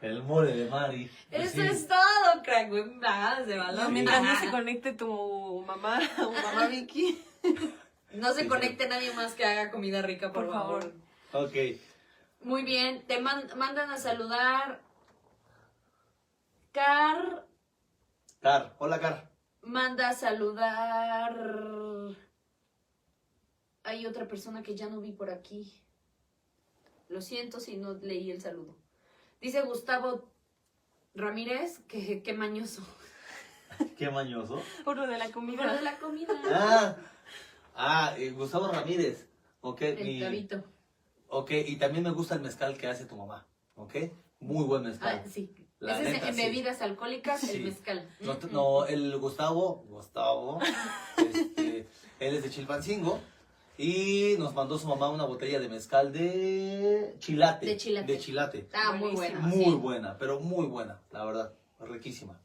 El 0.00 0.22
mole 0.22 0.54
de 0.54 0.68
Mari. 0.70 1.10
Pues 1.30 1.46
Eso 1.54 1.62
sí. 1.62 1.66
es 1.68 1.88
todo, 1.88 2.42
crack. 2.44 2.68
güey. 2.68 2.84
No, 2.84 3.90
mientras 3.90 4.22
no 4.22 4.38
se 4.38 4.50
conecte 4.50 4.92
tu 4.92 5.64
mamá 5.66 5.98
o 6.18 6.30
mamá 6.30 6.66
Vicky. 6.68 7.22
No 8.12 8.32
se 8.32 8.42
Sí, 8.42 8.48
conecte 8.48 8.86
nadie 8.88 9.12
más 9.14 9.32
que 9.34 9.44
haga 9.44 9.70
comida 9.70 10.00
rica, 10.02 10.32
por, 10.32 10.44
Por 10.46 10.54
favor. 10.54 10.92
favor. 11.32 11.48
Ok. 11.48 11.54
Muy 12.42 12.62
bien, 12.62 13.04
te 13.06 13.18
man- 13.20 13.48
mandan 13.56 13.90
a 13.90 13.96
saludar. 13.96 14.80
Car 16.72 17.46
Car. 18.40 18.74
Hola, 18.78 19.00
Car. 19.00 19.30
manda 19.62 20.10
a 20.10 20.12
saludar. 20.12 21.34
Hay 23.84 24.06
otra 24.06 24.26
persona 24.26 24.62
que 24.62 24.74
ya 24.74 24.88
no 24.88 25.00
vi 25.00 25.12
por 25.12 25.30
aquí. 25.30 25.72
Lo 27.08 27.20
siento 27.20 27.60
si 27.60 27.76
no 27.76 27.92
leí 27.94 28.30
el 28.30 28.40
saludo. 28.40 28.74
Dice 29.40 29.60
Gustavo 29.62 30.28
Ramírez 31.14 31.80
que 31.86 32.22
qué 32.22 32.32
mañoso. 32.32 32.82
Qué 33.98 34.08
mañoso. 34.08 34.62
Por 34.84 34.96
lo 34.96 35.06
de 35.08 35.18
la 35.18 35.24
Por 35.24 35.32
comida. 35.34 35.74
de 35.74 35.82
la 35.82 35.98
comida. 35.98 36.32
Ah, 36.46 36.96
ah 37.74 38.14
eh, 38.16 38.30
Gustavo 38.30 38.68
Ramírez. 38.68 39.26
Ok, 39.62 39.82
El 39.82 40.04
mi- 40.04 40.20
cabito. 40.20 40.62
ok, 41.28 41.50
y 41.66 41.76
también 41.76 42.04
me 42.04 42.10
gusta 42.12 42.36
el 42.36 42.40
mezcal 42.40 42.76
que 42.78 42.86
hace 42.86 43.04
tu 43.04 43.16
mamá. 43.16 43.46
Ok, 43.74 43.94
muy 44.38 44.64
buen 44.64 44.84
mezcal. 44.84 45.22
Ah, 45.24 45.28
sí. 45.28 45.52
La 45.80 45.98
Ese 46.00 46.16
es 46.16 46.22
en 46.22 46.34
sí. 46.36 46.42
bebidas 46.42 46.80
alcohólicas, 46.82 47.40
Sí. 47.40 47.56
el 47.56 47.64
mezcal. 47.64 48.08
No, 48.20 48.34
Mm, 48.34 48.52
no, 48.52 48.86
el 48.86 49.18
Gustavo, 49.18 49.84
Gustavo, 49.88 50.60
este, 51.18 51.88
él 52.20 52.34
es 52.36 52.42
de 52.44 52.50
Chilpancingo 52.50 53.20
y 53.76 54.36
nos 54.38 54.54
mandó 54.54 54.78
su 54.78 54.86
mamá 54.86 55.08
una 55.10 55.24
botella 55.24 55.58
de 55.58 55.68
mezcal 55.68 56.12
de 56.12 57.16
chilate. 57.18 57.66
De 57.66 57.76
chilate. 57.76 58.12
De 58.12 58.18
chilate. 58.18 58.58
Está 58.58 58.92
muy 58.92 59.12
Buenísimo. 59.12 59.40
bueno. 59.40 59.56
Muy 59.56 59.64
sí. 59.64 59.80
buena, 59.80 60.18
pero 60.18 60.40
muy 60.40 60.66
buena, 60.66 61.02
la 61.10 61.24
verdad, 61.24 61.52
riquísima. 61.80 62.40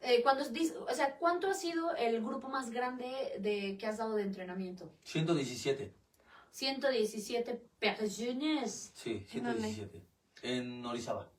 Eh, 0.00 0.22
cuando 0.22 0.44
o 0.44 0.94
sea, 0.94 1.16
¿cuánto 1.16 1.48
ha 1.48 1.54
sido 1.54 1.94
el 1.96 2.22
grupo 2.22 2.48
más 2.48 2.70
grande 2.70 3.06
de 3.38 3.76
que 3.78 3.86
has 3.86 3.98
dado 3.98 4.16
de 4.16 4.22
entrenamiento? 4.22 4.92
117, 5.04 5.94
117 6.50 7.62
personas. 7.78 8.92
sí, 8.94 9.26
¿En 9.32 9.44
dónde? 9.44 9.72
117. 9.72 10.02
En 10.42 10.84
Orizaba. 10.86 11.30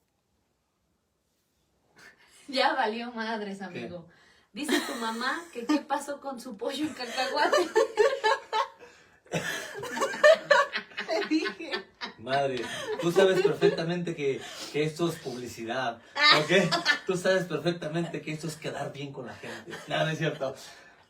Ya 2.48 2.74
valió 2.74 3.12
madres, 3.12 3.62
amigo. 3.62 4.08
Dice 4.54 4.80
tu 4.88 4.94
mamá 5.02 5.44
que 5.52 5.66
qué 5.66 5.80
pasó 5.80 6.20
con 6.22 6.40
su 6.40 6.58
pollo 6.58 6.86
en 6.86 6.94
cacahuate. 6.94 7.58
Madre, 12.26 12.62
tú 13.02 13.12
sabes 13.12 13.44
perfectamente 13.44 14.16
que, 14.16 14.42
que 14.74 14.84
esto 14.84 15.08
es 15.08 15.16
publicidad, 15.18 16.00
¿ok? 16.40 16.74
Tú 17.06 17.16
sabes 17.16 17.46
perfectamente 17.46 18.20
que 18.22 18.34
esto 18.34 18.48
es 18.48 18.56
quedar 18.56 18.92
bien 18.92 19.14
con 19.14 19.28
la 19.28 19.36
gente. 19.36 19.72
No, 19.88 20.04
no 20.04 20.10
es 20.10 20.18
cierto. 20.18 20.56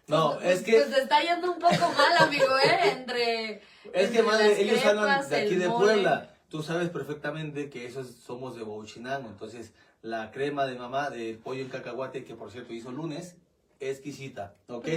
No, 0.07 0.39
es 0.41 0.61
que... 0.61 0.73
Pues 0.73 0.97
está 0.97 1.21
yendo 1.21 1.53
un 1.53 1.59
poco 1.59 1.93
mal, 1.97 2.17
amigo, 2.19 2.57
¿eh? 2.57 2.91
Entre. 2.91 3.53
Es 3.53 3.61
que 3.91 4.01
entre 4.19 4.23
madre, 4.23 4.49
las 4.49 4.59
ellos 4.59 4.85
hablan 4.85 5.29
de 5.29 5.35
aquí 5.37 5.55
de 5.55 5.69
mole. 5.69 5.93
Puebla. 5.93 6.35
Tú 6.49 6.61
sabes 6.61 6.89
perfectamente 6.89 7.69
que 7.69 7.85
esos 7.85 8.07
somos 8.25 8.57
de 8.57 8.63
Bauchinango. 8.63 9.29
Entonces, 9.29 9.71
la 10.01 10.31
crema 10.31 10.65
de 10.65 10.75
mamá 10.75 11.09
de 11.09 11.39
pollo 11.41 11.61
en 11.61 11.69
cacahuate, 11.69 12.25
que 12.25 12.35
por 12.35 12.51
cierto 12.51 12.73
hizo 12.73 12.91
lunes, 12.91 13.37
exquisita. 13.79 14.53
¿Ok? 14.67 14.89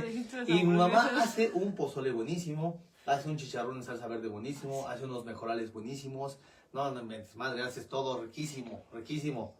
Y 0.46 0.64
mi 0.64 0.76
mamá 0.76 1.12
hace 1.22 1.52
un 1.54 1.74
pozole 1.74 2.10
buenísimo, 2.10 2.82
hace 3.08 3.28
un 3.28 3.36
chicharrón 3.36 3.76
en 3.76 3.82
salsa 3.82 4.06
verde 4.06 4.28
buenísimo, 4.28 4.86
hace 4.88 5.04
unos 5.04 5.24
mejorales 5.24 5.72
buenísimos. 5.72 6.38
No, 6.72 6.90
no 6.90 7.02
madre, 7.34 7.62
haces 7.62 7.88
todo 7.88 8.22
riquísimo, 8.22 8.84
riquísimo. 8.92 9.56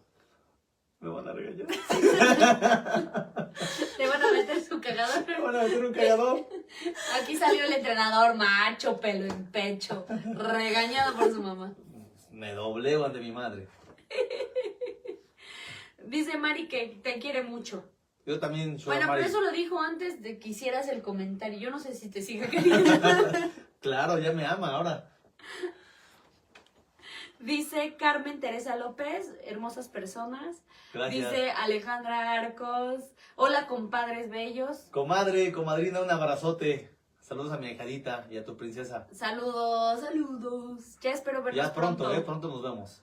Me 1.01 1.09
van 1.09 1.29
a 1.29 1.33
regañar. 1.33 1.67
Te 3.97 4.09
van 4.09 4.23
a 4.23 4.33
meter 4.33 4.63
su 4.63 4.81
cagador. 4.81 5.27
Me 5.27 5.41
van 5.41 5.57
a 5.57 5.63
meter 5.63 5.85
un 5.85 5.93
cagador. 5.93 6.49
Aquí 7.21 7.37
salió 7.37 7.65
el 7.65 7.73
entrenador 7.73 8.35
macho, 8.35 8.99
pelo 9.01 9.27
en 9.27 9.47
pecho, 9.51 10.05
regañado 10.09 11.17
por 11.17 11.33
su 11.33 11.41
mamá. 11.41 11.73
Me 12.33 12.53
dobleo 12.53 13.05
ante 13.05 13.21
mi 13.21 13.31
madre. 13.31 13.69
Dice 16.05 16.37
Mari 16.37 16.67
que 16.69 17.01
te 17.03 17.19
quiere 17.21 17.45
mucho. 17.45 17.85
Yo 18.29 18.39
también, 18.39 18.77
a 18.79 18.85
Bueno, 18.85 19.01
pero 19.01 19.07
Mari- 19.07 19.25
eso 19.25 19.41
lo 19.41 19.51
dijo 19.53 19.81
antes 19.81 20.21
de 20.21 20.39
que 20.39 20.51
hicieras 20.51 20.89
el 20.89 21.01
comentario. 21.01 21.59
Yo 21.59 21.71
no 21.71 21.79
sé 21.79 21.95
si 21.95 22.11
te 22.11 22.21
sigue 22.21 22.47
queriendo. 22.49 22.91
Claro, 23.81 24.19
ya 24.19 24.33
me 24.33 24.45
ama 24.45 24.73
ahora. 24.73 25.09
Dice 27.39 27.95
Carmen 27.97 28.41
Teresa 28.41 28.75
López, 28.77 29.33
hermosas 29.45 29.89
personas. 29.89 30.57
Gracias. 30.93 31.31
Dice 31.31 31.53
Alejandra 31.53 32.33
Arcos, 32.33 33.01
hola 33.37 33.69
compadres 33.69 34.29
bellos. 34.31 34.89
Comadre, 34.91 35.53
comadrina, 35.53 36.03
un 36.03 36.11
abrazote. 36.11 36.99
Saludos 37.21 37.53
a 37.53 37.59
mi 37.59 37.69
hijadita 37.69 38.27
y 38.31 38.37
a 38.37 38.45
tu 38.45 38.57
princesa. 38.57 39.07
Saludos, 39.13 40.01
saludos. 40.01 40.99
Ya 41.01 41.13
espero 41.13 41.43
verlos 41.45 41.65
Ya 41.65 41.73
pronto, 41.73 42.13
eh, 42.13 42.21
pronto 42.23 42.49
nos 42.49 42.63
vemos. 42.63 43.01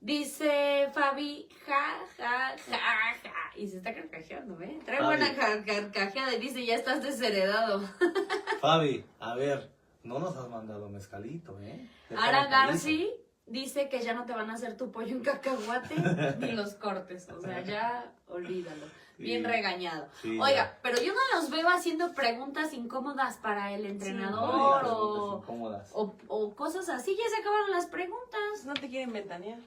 Dice 0.00 0.88
Fabi, 0.94 1.48
ja, 1.66 1.98
ja, 2.16 2.56
ja, 2.70 2.76
ja. 3.22 3.32
Y 3.56 3.66
se 3.66 3.78
está 3.78 3.92
carcajeando, 3.94 4.60
¿eh? 4.62 4.78
Trae 4.84 4.98
Fabi. 4.98 5.06
buena 5.08 5.34
car- 5.34 5.64
carcajeada 5.64 6.34
y 6.34 6.38
dice, 6.38 6.64
ya 6.64 6.76
estás 6.76 7.02
desheredado. 7.02 7.80
Fabi, 8.60 9.04
a 9.18 9.34
ver, 9.34 9.70
no 10.04 10.20
nos 10.20 10.36
has 10.36 10.48
mandado 10.48 10.88
mezcalito, 10.88 11.58
¿eh? 11.60 11.88
Ara. 12.16 12.46
Garci 12.46 13.10
dice 13.46 13.88
que 13.88 14.00
ya 14.00 14.14
no 14.14 14.24
te 14.24 14.32
van 14.34 14.50
a 14.50 14.54
hacer 14.54 14.76
tu 14.76 14.92
pollo 14.92 15.08
en 15.16 15.22
cacahuate 15.22 15.94
ni 16.38 16.52
los 16.52 16.74
cortes. 16.74 17.28
O 17.30 17.40
sea, 17.40 17.60
ya 17.62 18.12
olvídalo. 18.28 18.86
Bien 19.18 19.42
Sí. 19.42 19.48
regañado. 19.48 20.06
Sí, 20.22 20.38
Oiga, 20.40 20.78
pero 20.80 21.02
yo 21.02 21.12
no 21.12 21.20
los 21.34 21.50
veo 21.50 21.68
haciendo 21.70 22.14
preguntas 22.14 22.72
incómodas 22.72 23.36
para 23.38 23.72
el 23.72 23.84
entrenador 23.84 24.84
o, 24.86 25.44
o, 25.92 26.16
o 26.28 26.54
cosas 26.54 26.88
así. 26.88 27.16
Ya 27.16 27.28
se 27.28 27.40
acabaron 27.40 27.72
las 27.72 27.86
preguntas. 27.86 28.64
No 28.64 28.74
te 28.74 28.88
quieren 28.88 29.12
ventanear. 29.12 29.58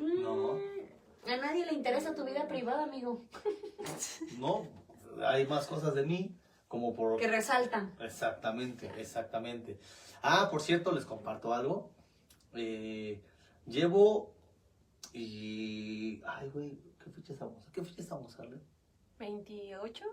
No. 0.00 0.54
Mm, 0.54 1.28
A 1.30 1.36
nadie 1.36 1.66
le 1.66 1.74
interesa 1.74 2.14
tu 2.14 2.24
vida 2.24 2.48
privada, 2.48 2.84
amigo. 2.84 3.24
No, 4.38 4.66
hay 5.24 5.46
más 5.46 5.66
cosas 5.66 5.94
de 5.94 6.04
mí, 6.04 6.34
como 6.68 6.94
por... 6.94 7.18
Que 7.18 7.28
resaltan. 7.28 7.94
Exactamente, 8.00 8.90
exactamente. 8.98 9.78
Ah, 10.22 10.48
por 10.50 10.62
cierto, 10.62 10.92
les 10.92 11.04
comparto 11.06 11.52
algo. 11.54 11.90
Eh, 12.54 13.22
llevo 13.66 14.34
y... 15.12 16.22
Ay, 16.26 16.50
güey, 16.50 16.78
¿qué 17.02 17.10
fecha 17.10 17.32
estamos? 17.32 17.64
¿Qué 17.72 17.82
fecha 17.82 18.02
estamos, 18.02 18.34
Carmen? 18.36 18.60
28. 19.18 20.04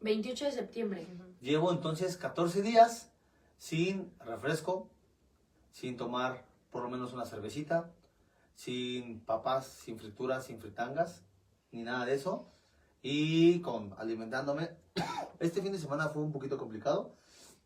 28 0.00 0.44
de 0.44 0.52
septiembre. 0.52 1.06
Llevo 1.40 1.72
entonces 1.72 2.16
14 2.16 2.62
días 2.62 3.10
sin 3.58 4.12
refresco, 4.20 4.88
sin 5.72 5.96
tomar 5.96 6.44
por 6.70 6.82
lo 6.82 6.90
menos 6.90 7.12
una 7.12 7.24
cervecita, 7.24 7.90
sin 8.56 9.20
papas, 9.20 9.66
sin 9.66 9.98
frituras, 9.98 10.46
sin 10.46 10.58
fritangas, 10.58 11.22
ni 11.70 11.82
nada 11.82 12.06
de 12.06 12.14
eso. 12.14 12.50
Y 13.02 13.60
con 13.60 13.94
alimentándome. 13.98 14.70
Este 15.38 15.60
fin 15.60 15.70
de 15.70 15.78
semana 15.78 16.08
fue 16.08 16.22
un 16.22 16.32
poquito 16.32 16.56
complicado, 16.56 17.14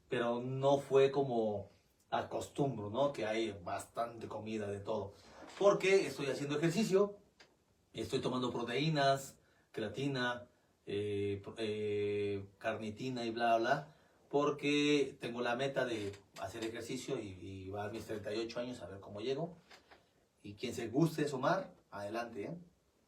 pero 0.09 0.41
no 0.41 0.79
fue 0.79 1.13
como 1.13 1.71
acostumbro, 2.11 2.91
¿no? 2.91 3.13
Que 3.13 3.25
hay 3.25 3.57
bastante 3.65 4.27
comida 4.27 4.67
de 4.67 4.81
todo. 4.81 5.15
Porque 5.57 6.09
estoy 6.09 6.27
haciendo 6.27 6.59
ejercicio, 6.59 7.17
estoy 7.95 8.19
tomando 8.19 8.51
proteínas, 8.51 9.37
creatina, 9.71 10.49
eh, 10.87 11.41
eh, 11.59 12.45
carnitina 12.59 13.25
y 13.25 13.31
bla, 13.31 13.57
bla, 13.59 13.87
porque 14.29 15.17
tengo 15.21 15.41
la 15.43 15.55
meta 15.55 15.85
de 15.85 16.13
hacer 16.41 16.65
ejercicio 16.65 17.21
y, 17.21 17.39
y 17.41 17.69
va 17.69 17.85
a 17.85 17.89
mis 17.91 18.05
38 18.05 18.59
años 18.59 18.83
a 18.83 18.89
ver 18.89 18.99
cómo 18.99 19.21
llego. 19.21 19.57
Y 20.43 20.55
quien 20.55 20.75
se 20.75 20.89
guste 20.89 21.29
sumar, 21.29 21.73
adelante. 21.91 22.45
¿eh? 22.45 22.59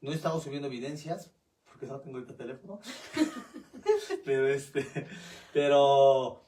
No 0.00 0.12
he 0.12 0.14
estado 0.14 0.40
subiendo 0.40 0.68
evidencias, 0.68 1.30
porque 1.64 1.86
no 1.86 2.00
tengo 2.00 2.18
el 2.18 2.26
teléfono. 2.26 2.80
pero 4.24 4.48
este, 4.48 4.86
pero 5.52 6.42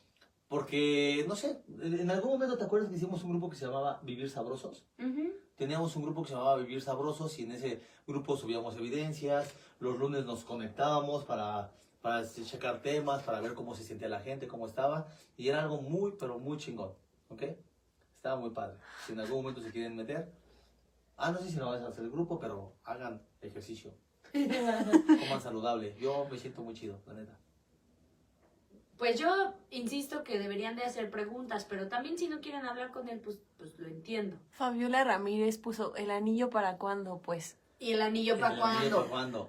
porque, 0.49 1.25
no 1.27 1.35
sé, 1.35 1.63
en 1.83 2.11
algún 2.11 2.33
momento 2.33 2.57
te 2.57 2.65
acuerdas 2.65 2.89
que 2.89 2.97
hicimos 2.97 3.25
un 3.25 3.31
grupo 3.31 3.51
que 3.51 3.57
se 3.57 3.67
llamaba 3.67 4.01
Vivir 4.05 4.31
Sabrosos. 4.31 4.85
Ujú. 4.99 5.33
Teníamos 5.57 5.97
un 5.97 6.03
grupo 6.03 6.23
que 6.23 6.29
se 6.29 6.35
llamaba 6.35 6.57
Vivir 6.59 6.81
Sabrosos 6.81 7.37
y 7.39 7.43
en 7.43 7.53
ese 7.53 7.81
grupo 8.07 8.37
subíamos 8.37 8.77
evidencias, 8.77 9.53
los 9.81 9.99
lunes 9.99 10.25
nos 10.25 10.45
conectábamos 10.45 11.25
para, 11.25 11.73
para 12.03 12.25
checar 12.25 12.83
temas, 12.83 13.23
para 13.23 13.41
ver 13.41 13.55
cómo 13.55 13.75
se 13.75 13.83
sentía 13.83 14.09
la 14.09 14.21
gente, 14.21 14.47
cómo 14.47 14.67
estaba, 14.67 15.09
y 15.37 15.49
era 15.49 15.63
algo 15.63 15.83
muy, 15.83 16.13
pero 16.19 16.39
muy 16.39 16.57
chingón, 16.59 16.93
¿ok? 17.31 17.43
Estaba 18.17 18.37
muy 18.37 18.51
padre. 18.51 18.77
Si 19.07 19.13
en 19.13 19.21
algún 19.21 19.39
momento 19.39 19.61
se 19.61 19.73
quieren 19.73 19.97
meter, 19.97 20.31
ah, 21.17 21.33
no 21.33 21.39
sé 21.41 21.51
si 21.51 21.57
no 21.57 21.71
vas 21.71 21.81
a 21.83 21.89
hacer 21.89 22.05
el 22.05 22.11
grupo, 22.11 22.39
pero 22.39 22.75
hagan 22.85 23.23
ejercicio, 23.41 23.95
coman 24.33 25.41
saludable. 25.41 25.97
Yo 25.99 26.27
me 26.31 26.39
siento 26.39 26.63
muy 26.63 26.75
chido, 26.75 27.01
la 27.07 27.15
neta. 27.15 27.39
Pues 28.99 29.19
yo 29.19 29.55
insisto 29.71 30.23
que 30.23 30.39
deberían 30.39 30.77
de 30.77 30.85
hacer 30.85 31.11
preguntas, 31.11 31.67
pero 31.69 31.89
también 31.89 32.17
si 32.17 32.29
no 32.29 32.41
quieren 32.41 32.65
hablar 32.65 32.93
con 32.93 33.09
él, 33.09 33.21
pues, 33.21 33.39
pues 33.59 33.77
lo 33.79 33.89
entiendo. 33.89 34.37
Fabiola 34.51 35.03
Ramírez 35.03 35.59
puso 35.59 35.97
el 35.97 36.11
anillo 36.11 36.49
para 36.49 36.79
cuándo, 36.79 37.19
pues. 37.19 37.57
¿Y 37.81 37.93
el 37.93 38.03
anillo 38.03 38.39
para 38.39 38.55
¿El 38.55 38.63
anillo 38.63 38.81
cuándo? 38.81 38.97
para 38.99 39.11
cuándo? 39.11 39.49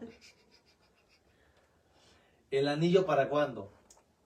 ¿El 2.49 2.67
anillo 2.67 3.05
para 3.05 3.29
cuándo? 3.29 3.71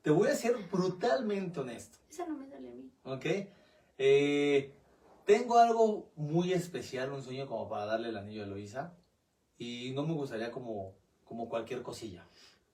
Te 0.02 0.10
voy 0.10 0.30
a 0.30 0.36
ser 0.36 0.56
brutalmente 0.72 1.60
honesto. 1.60 1.98
Esa 2.10 2.26
no 2.26 2.38
me 2.38 2.48
sale 2.48 2.70
a 2.70 2.72
mí. 2.72 2.90
¿Ok? 3.04 3.26
Eh, 3.98 4.74
tengo 5.30 5.60
algo 5.60 6.12
muy 6.16 6.54
especial, 6.54 7.12
un 7.12 7.22
sueño 7.22 7.46
como 7.46 7.70
para 7.70 7.86
darle 7.86 8.10
el 8.10 8.18
anillo 8.18 8.42
a 8.42 8.46
Eloisa. 8.46 8.96
Y 9.60 9.92
no 9.92 10.02
me 10.02 10.14
gustaría 10.14 10.50
como, 10.50 10.96
como 11.24 11.50
cualquier 11.50 11.84
cosilla. 11.84 12.26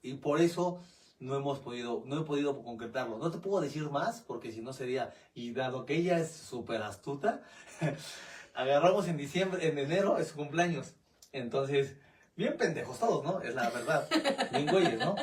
Y 0.02 0.14
por 0.14 0.40
eso 0.40 0.80
no 1.20 1.36
hemos 1.36 1.60
podido, 1.60 2.04
no 2.06 2.22
he 2.22 2.24
podido 2.24 2.64
concretarlo. 2.64 3.18
No 3.18 3.30
te 3.30 3.40
puedo 3.40 3.60
decir 3.60 3.90
más, 3.90 4.22
porque 4.22 4.54
si 4.54 4.62
no 4.62 4.72
sería, 4.72 5.14
y 5.34 5.52
dado 5.52 5.86
que 5.86 5.98
ella 5.98 6.18
es 6.18 6.32
súper 6.32 6.82
astuta, 6.82 7.42
agarramos 8.54 9.10
en 9.10 9.18
diciembre, 9.18 9.68
en 9.68 9.78
enero, 9.78 10.18
es 10.18 10.30
su 10.30 10.38
cumpleaños. 10.38 10.94
Entonces, 11.34 11.98
bien 12.38 12.56
pendejos 12.56 13.00
todos, 13.00 13.22
¿no? 13.26 13.42
Es 13.42 13.54
la 13.54 13.70
verdad. 13.70 14.08
Bien 14.52 14.68
güeyes, 14.68 14.98
¿no? 14.98 15.18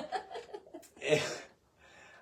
Eh, 1.00 1.22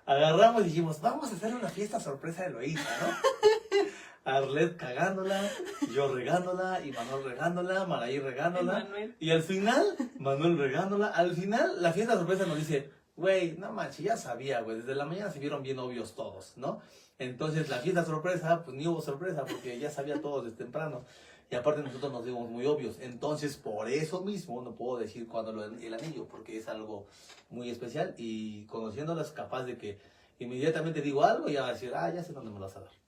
agarramos 0.05 0.61
y 0.61 0.69
dijimos, 0.69 1.01
vamos 1.01 1.29
a 1.29 1.35
hacer 1.35 1.53
una 1.53 1.67
fiesta 1.67 1.99
sorpresa 1.99 2.43
de 2.43 2.47
Eloísa, 2.47 2.89
¿no? 3.01 3.87
Arlet 4.23 4.77
cagándola, 4.77 5.49
yo 5.93 6.13
regándola, 6.13 6.85
y 6.85 6.91
Manuel 6.91 7.23
regándola, 7.23 7.85
Maraí 7.85 8.19
regándola. 8.19 8.87
Y 9.19 9.31
al 9.31 9.41
final, 9.41 9.83
Manuel 10.19 10.57
regándola. 10.57 11.07
Al 11.07 11.35
final, 11.35 11.81
la 11.81 11.91
fiesta 11.91 12.13
sorpresa 12.13 12.45
nos 12.45 12.57
dice, 12.57 12.91
güey, 13.15 13.57
no 13.57 13.71
manches, 13.71 14.05
ya 14.05 14.17
sabía, 14.17 14.61
güey. 14.61 14.77
Desde 14.77 14.93
la 14.95 15.05
mañana 15.05 15.31
se 15.31 15.39
vieron 15.39 15.63
bien 15.63 15.79
obvios 15.79 16.13
todos, 16.13 16.53
¿no? 16.55 16.81
Entonces, 17.17 17.69
la 17.69 17.77
fiesta 17.77 18.05
sorpresa, 18.05 18.63
pues 18.63 18.77
ni 18.77 18.87
hubo 18.87 19.01
sorpresa, 19.01 19.45
porque 19.45 19.79
ya 19.79 19.89
sabía 19.89 20.21
todos 20.21 20.45
desde 20.45 20.57
temprano. 20.57 21.03
Y 21.49 21.55
aparte 21.55 21.81
nosotros 21.81 22.11
nos 22.11 22.23
dimos 22.23 22.49
muy 22.49 22.65
obvios. 22.65 22.97
Entonces, 23.01 23.57
por 23.57 23.89
eso 23.89 24.21
mismo 24.21 24.61
no 24.61 24.75
puedo 24.75 24.97
decir 24.99 25.27
cuándo 25.27 25.51
lo, 25.51 25.65
el 25.65 25.93
anillo, 25.93 26.25
porque 26.25 26.57
es 26.57 26.67
algo 26.67 27.07
muy 27.49 27.69
especial. 27.69 28.13
Y 28.17 28.65
conociéndolas, 28.67 29.31
capaz 29.31 29.63
de 29.63 29.77
que 29.77 29.99
inmediatamente 30.39 31.01
digo 31.01 31.23
algo 31.23 31.49
y 31.49 31.53
ya 31.53 31.63
va 31.63 31.69
a 31.69 31.73
decir, 31.73 31.91
ah, 31.93 32.11
ya 32.13 32.23
sé 32.23 32.33
dónde 32.33 32.51
me 32.51 32.59
lo 32.59 32.65
vas 32.65 32.77
a 32.77 32.81
dar. 32.81 33.01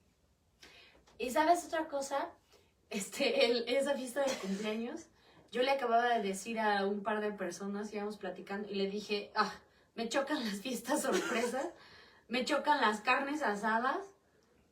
¿Y 1.18 1.30
sabes 1.30 1.64
otra 1.64 1.88
cosa? 1.88 2.30
Este, 2.90 3.46
el, 3.46 3.64
esa 3.68 3.94
fiesta 3.94 4.22
de 4.22 4.32
cumpleaños, 4.32 5.06
yo 5.50 5.62
le 5.62 5.70
acababa 5.70 6.08
de 6.08 6.22
decir 6.22 6.58
a 6.58 6.86
un 6.86 7.02
par 7.02 7.20
de 7.20 7.32
personas, 7.32 7.92
íbamos 7.92 8.16
platicando, 8.16 8.68
y 8.68 8.74
le 8.74 8.88
dije, 8.88 9.32
ah, 9.34 9.52
me 9.94 10.08
chocan 10.08 10.44
las 10.44 10.60
fiestas 10.60 11.02
sorpresas, 11.02 11.66
me 12.28 12.44
chocan 12.44 12.80
las 12.80 13.00
carnes 13.00 13.42
asadas, 13.42 13.98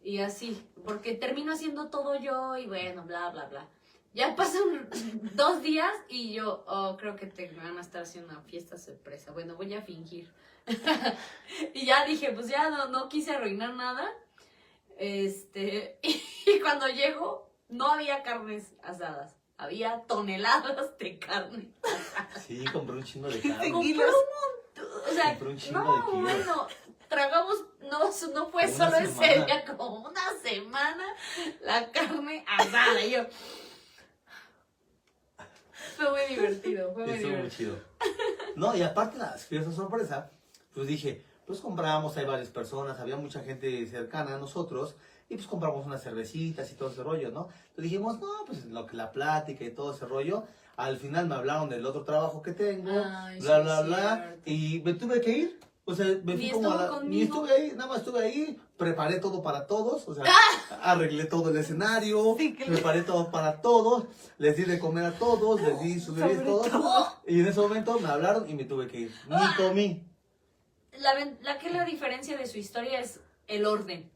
y 0.02 0.18
así, 0.18 0.60
porque 0.84 1.14
termino 1.14 1.52
haciendo 1.52 1.88
todo 1.88 2.18
yo, 2.18 2.56
y 2.56 2.66
bueno, 2.66 3.04
bla, 3.04 3.30
bla, 3.30 3.46
bla. 3.46 3.68
Ya 4.14 4.36
pasan 4.36 4.88
dos 5.34 5.62
días 5.62 5.92
y 6.08 6.34
yo, 6.34 6.64
oh, 6.66 6.96
creo 6.98 7.16
que 7.16 7.26
te 7.26 7.48
van 7.52 7.78
a 7.78 7.80
estar 7.80 8.02
haciendo 8.02 8.32
una 8.32 8.42
fiesta 8.42 8.76
sorpresa. 8.76 9.32
Bueno, 9.32 9.54
voy 9.56 9.72
a 9.74 9.80
fingir. 9.80 10.30
y 11.74 11.86
ya 11.86 12.04
dije, 12.04 12.30
pues 12.32 12.48
ya 12.48 12.68
no, 12.70 12.88
no 12.88 13.08
quise 13.08 13.30
arruinar 13.30 13.74
nada. 13.74 14.12
Este, 15.02 15.98
y 16.02 16.60
cuando 16.60 16.86
llego, 16.86 17.50
no 17.68 17.90
había 17.90 18.22
carnes 18.22 18.72
asadas, 18.84 19.34
había 19.56 20.02
toneladas 20.06 20.96
de 20.96 21.18
carne. 21.18 21.72
Sí, 22.46 22.64
compré 22.72 22.94
un 22.98 23.02
chingo 23.02 23.28
de 23.28 23.40
carne. 23.40 23.72
Compré 23.72 23.94
un 23.94 24.12
montón, 24.12 25.02
o 25.10 25.12
sea, 25.12 25.36
un 25.40 25.56
de 25.56 25.72
no, 25.72 26.12
bueno, 26.20 26.68
tragamos, 27.08 27.64
no, 27.80 27.98
no 28.32 28.46
fue 28.50 28.66
Una 28.66 28.76
solo 28.76 28.96
ese 28.98 29.12
semana. 29.12 29.44
día, 29.46 29.64
como 29.64 30.08
una 30.08 30.22
semana, 30.40 31.04
la 31.62 31.90
carne 31.90 32.44
asada. 32.46 33.04
Y 33.04 33.10
yo, 33.10 33.26
fue 35.96 36.10
muy 36.12 36.36
divertido, 36.36 36.92
fue 36.92 37.06
muy 37.06 37.12
Estuvo 37.14 37.30
muy 37.32 37.36
divertido. 37.38 37.74
chido. 37.74 37.84
No, 38.54 38.76
y 38.76 38.82
aparte 38.82 39.18
fiestas 39.48 39.74
sorpresa, 39.74 40.30
pues 40.72 40.86
dije, 40.86 41.24
pues 41.52 41.60
compramos, 41.60 42.16
hay 42.16 42.24
varias 42.24 42.48
personas, 42.48 42.98
había 42.98 43.16
mucha 43.18 43.40
gente 43.40 43.86
cercana 43.86 44.36
a 44.36 44.38
nosotros, 44.38 44.94
y 45.28 45.34
pues 45.36 45.46
compramos 45.46 45.84
unas 45.84 46.02
cervecitas 46.02 46.70
y 46.70 46.74
todo 46.74 46.90
ese 46.90 47.02
rollo, 47.02 47.30
¿no? 47.30 47.48
Entonces 47.68 47.84
dijimos, 47.84 48.18
no, 48.20 48.28
pues 48.46 48.64
lo 48.66 48.86
que 48.86 48.96
la 48.96 49.10
plática 49.12 49.62
y 49.64 49.70
todo 49.70 49.92
ese 49.94 50.06
rollo. 50.06 50.44
Al 50.76 50.96
final 50.96 51.28
me 51.28 51.34
hablaron 51.34 51.68
del 51.68 51.84
otro 51.84 52.04
trabajo 52.04 52.40
que 52.40 52.52
tengo, 52.52 52.90
Ay, 52.90 53.38
bla, 53.40 53.56
sí, 53.58 53.62
bla, 53.64 53.80
bla, 53.82 54.36
y 54.46 54.80
me 54.82 54.94
tuve 54.94 55.20
que 55.20 55.30
ir. 55.30 55.60
O 55.84 55.94
sea, 55.94 56.06
me 56.24 56.36
fui 56.38 56.50
como 56.52 56.70
a 56.72 56.76
la- 56.76 57.00
Ni 57.02 57.22
estuve 57.22 57.50
ahí, 57.52 57.72
nada 57.76 57.88
más 57.90 57.98
estuve 57.98 58.20
ahí, 58.24 58.58
preparé 58.78 59.18
todo 59.18 59.42
para 59.42 59.66
todos, 59.66 60.08
o 60.08 60.14
sea, 60.14 60.24
arreglé 60.82 61.26
todo 61.26 61.50
el 61.50 61.56
escenario, 61.58 62.34
Sí, 62.38 62.54
que- 62.54 62.64
preparé 62.64 63.02
todo 63.02 63.30
para 63.30 63.60
todos, 63.60 64.04
les 64.38 64.56
di 64.56 64.64
de 64.64 64.78
comer 64.78 65.04
a 65.04 65.12
todos, 65.18 65.60
les 65.60 65.78
di 65.82 66.00
sus 66.00 66.14
bebidas 66.16 66.44
todos, 66.46 66.70
todo. 66.70 67.06
y 67.26 67.40
en 67.40 67.46
ese 67.46 67.60
momento 67.60 67.98
me 68.00 68.08
hablaron 68.08 68.48
y 68.48 68.54
me 68.54 68.64
tuve 68.64 68.86
que 68.86 69.00
ir. 69.00 69.14
Ni 69.28 69.54
comí. 69.62 70.08
La, 70.98 71.14
la 71.42 71.58
que 71.58 71.70
la 71.70 71.84
diferencia 71.84 72.36
de 72.36 72.46
su 72.46 72.58
historia 72.58 73.00
es 73.00 73.20
el 73.48 73.66
orden. 73.66 74.10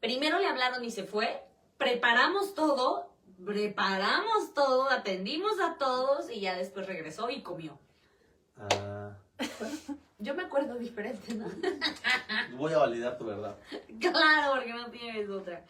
Primero 0.00 0.38
le 0.38 0.46
hablaron 0.46 0.84
y 0.84 0.90
se 0.90 1.04
fue, 1.04 1.42
preparamos 1.76 2.54
todo, 2.54 3.10
preparamos 3.44 4.54
todo, 4.54 4.90
atendimos 4.90 5.60
a 5.60 5.76
todos 5.76 6.30
y 6.30 6.40
ya 6.40 6.56
después 6.56 6.86
regresó 6.86 7.30
y 7.30 7.42
comió. 7.42 7.78
Ah, 8.58 9.12
Yo 10.18 10.34
me 10.34 10.42
acuerdo 10.42 10.76
diferente, 10.76 11.34
¿no? 11.34 11.46
voy 12.56 12.72
a 12.72 12.78
validar 12.78 13.18
tu 13.18 13.26
verdad. 13.26 13.56
claro, 14.00 14.54
porque 14.54 14.72
no 14.72 14.90
tienes 14.90 15.28
otra. 15.28 15.64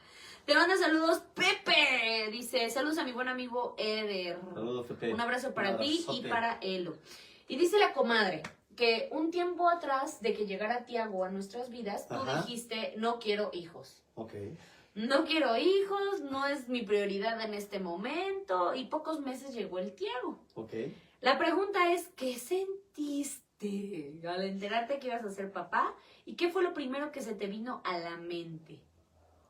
Te 0.46 0.54
manda 0.54 0.78
saludos 0.78 1.22
Pepe, 1.34 2.30
dice, 2.32 2.70
saludos 2.70 2.96
a 2.96 3.04
mi 3.04 3.12
buen 3.12 3.28
amigo 3.28 3.74
Eder. 3.76 4.38
Saludos, 4.54 4.86
Pepe. 4.86 5.12
Un 5.12 5.20
abrazo 5.20 5.52
para 5.52 5.72
Un 5.72 5.78
ti 5.78 6.06
y 6.10 6.22
para 6.26 6.58
Elo. 6.62 6.96
Y 7.48 7.56
dice 7.56 7.78
la 7.78 7.92
comadre 7.92 8.42
que 8.78 9.08
un 9.10 9.32
tiempo 9.32 9.68
atrás 9.68 10.22
de 10.22 10.32
que 10.34 10.46
llegara 10.46 10.84
Tiago 10.84 11.24
a 11.24 11.30
nuestras 11.30 11.68
vidas, 11.68 12.06
tú 12.06 12.14
Ajá. 12.14 12.42
dijiste, 12.42 12.94
no 12.96 13.18
quiero 13.18 13.50
hijos. 13.52 14.04
Ok. 14.14 14.34
No 14.94 15.24
quiero 15.24 15.56
hijos, 15.56 16.20
no 16.30 16.46
es 16.46 16.68
mi 16.68 16.82
prioridad 16.82 17.40
en 17.42 17.54
este 17.54 17.80
momento. 17.80 18.74
Y 18.74 18.84
pocos 18.84 19.20
meses 19.20 19.52
llegó 19.52 19.80
el 19.80 19.94
Tiago. 19.94 20.40
Ok. 20.54 20.72
La 21.20 21.36
pregunta 21.38 21.92
es, 21.92 22.06
¿qué 22.16 22.38
sentiste 22.38 24.20
al 24.26 24.44
enterarte 24.44 25.00
que 25.00 25.08
ibas 25.08 25.24
a 25.24 25.30
ser 25.30 25.50
papá? 25.50 25.94
¿Y 26.24 26.36
qué 26.36 26.48
fue 26.48 26.62
lo 26.62 26.72
primero 26.72 27.10
que 27.10 27.20
se 27.20 27.34
te 27.34 27.48
vino 27.48 27.82
a 27.84 27.98
la 27.98 28.16
mente? 28.16 28.78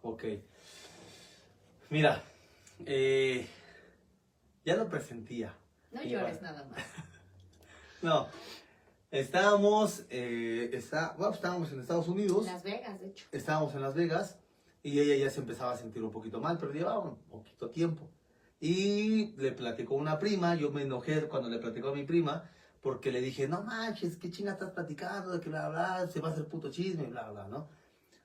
Ok. 0.02 0.24
Mira, 1.90 2.22
eh, 2.86 3.46
ya 4.64 4.76
lo 4.76 4.88
presentía. 4.88 5.54
No 5.92 6.02
llores 6.02 6.40
nada 6.40 6.64
más. 6.64 6.82
No, 8.00 8.28
estábamos, 9.10 10.04
eh, 10.10 10.70
está, 10.72 11.14
bueno, 11.18 11.34
estábamos 11.34 11.72
en 11.72 11.80
Estados 11.80 12.08
Unidos, 12.08 12.46
Las 12.46 12.62
Vegas, 12.62 13.00
de 13.00 13.08
hecho. 13.08 13.26
estábamos 13.32 13.74
en 13.74 13.82
Las 13.82 13.94
Vegas 13.94 14.38
y 14.82 15.00
ella 15.00 15.16
ya 15.16 15.30
se 15.30 15.40
empezaba 15.40 15.72
a 15.72 15.76
sentir 15.76 16.02
un 16.02 16.12
poquito 16.12 16.40
mal, 16.40 16.58
pero 16.58 16.72
llevaba 16.72 17.00
un 17.00 17.16
poquito 17.16 17.70
tiempo. 17.70 18.08
Y 18.60 19.36
le 19.36 19.52
platicó 19.52 19.94
una 19.94 20.18
prima, 20.18 20.54
yo 20.54 20.70
me 20.70 20.82
enojé 20.82 21.22
cuando 21.28 21.48
le 21.48 21.58
platicó 21.58 21.88
a 21.88 21.94
mi 21.94 22.04
prima, 22.04 22.50
porque 22.82 23.12
le 23.12 23.20
dije, 23.20 23.48
no 23.48 23.62
manches, 23.62 24.16
qué 24.16 24.30
chinga 24.30 24.52
estás 24.52 24.70
platicando, 24.70 25.32
de 25.32 25.40
que 25.40 25.48
bla, 25.48 25.68
bla, 25.68 26.08
se 26.08 26.20
va 26.20 26.28
a 26.28 26.32
hacer 26.32 26.46
puto 26.46 26.70
chisme, 26.70 27.04
bla, 27.04 27.30
bla, 27.30 27.48
¿no? 27.48 27.68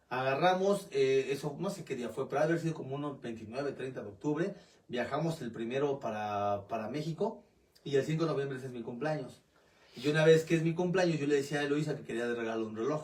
Agarramos, 0.09 0.87
eh, 0.91 1.27
eso 1.29 1.55
no 1.59 1.69
sé 1.69 1.83
qué 1.83 1.95
día 1.95 2.09
fue, 2.09 2.25
de 2.25 2.37
haber 2.37 2.59
sido 2.59 2.73
como 2.75 2.95
unos 2.95 3.19
29, 3.21 3.71
30 3.71 4.01
de 4.01 4.07
octubre, 4.07 4.55
viajamos 4.87 5.41
el 5.41 5.51
primero 5.51 5.99
para, 5.99 6.65
para 6.67 6.87
México 6.89 7.43
y 7.83 7.95
el 7.95 8.03
5 8.03 8.25
de 8.25 8.31
noviembre 8.31 8.57
ese 8.57 8.67
es 8.67 8.73
mi 8.73 8.83
cumpleaños. 8.83 9.41
Y 9.95 10.07
una 10.07 10.25
vez 10.25 10.43
que 10.45 10.55
es 10.55 10.63
mi 10.63 10.73
cumpleaños, 10.73 11.19
yo 11.19 11.27
le 11.27 11.35
decía 11.35 11.59
a 11.59 11.63
Eloisa 11.63 11.95
que 11.95 12.03
quería 12.03 12.27
de 12.27 12.35
regalo 12.35 12.65
un 12.65 12.75
reloj. 12.75 13.03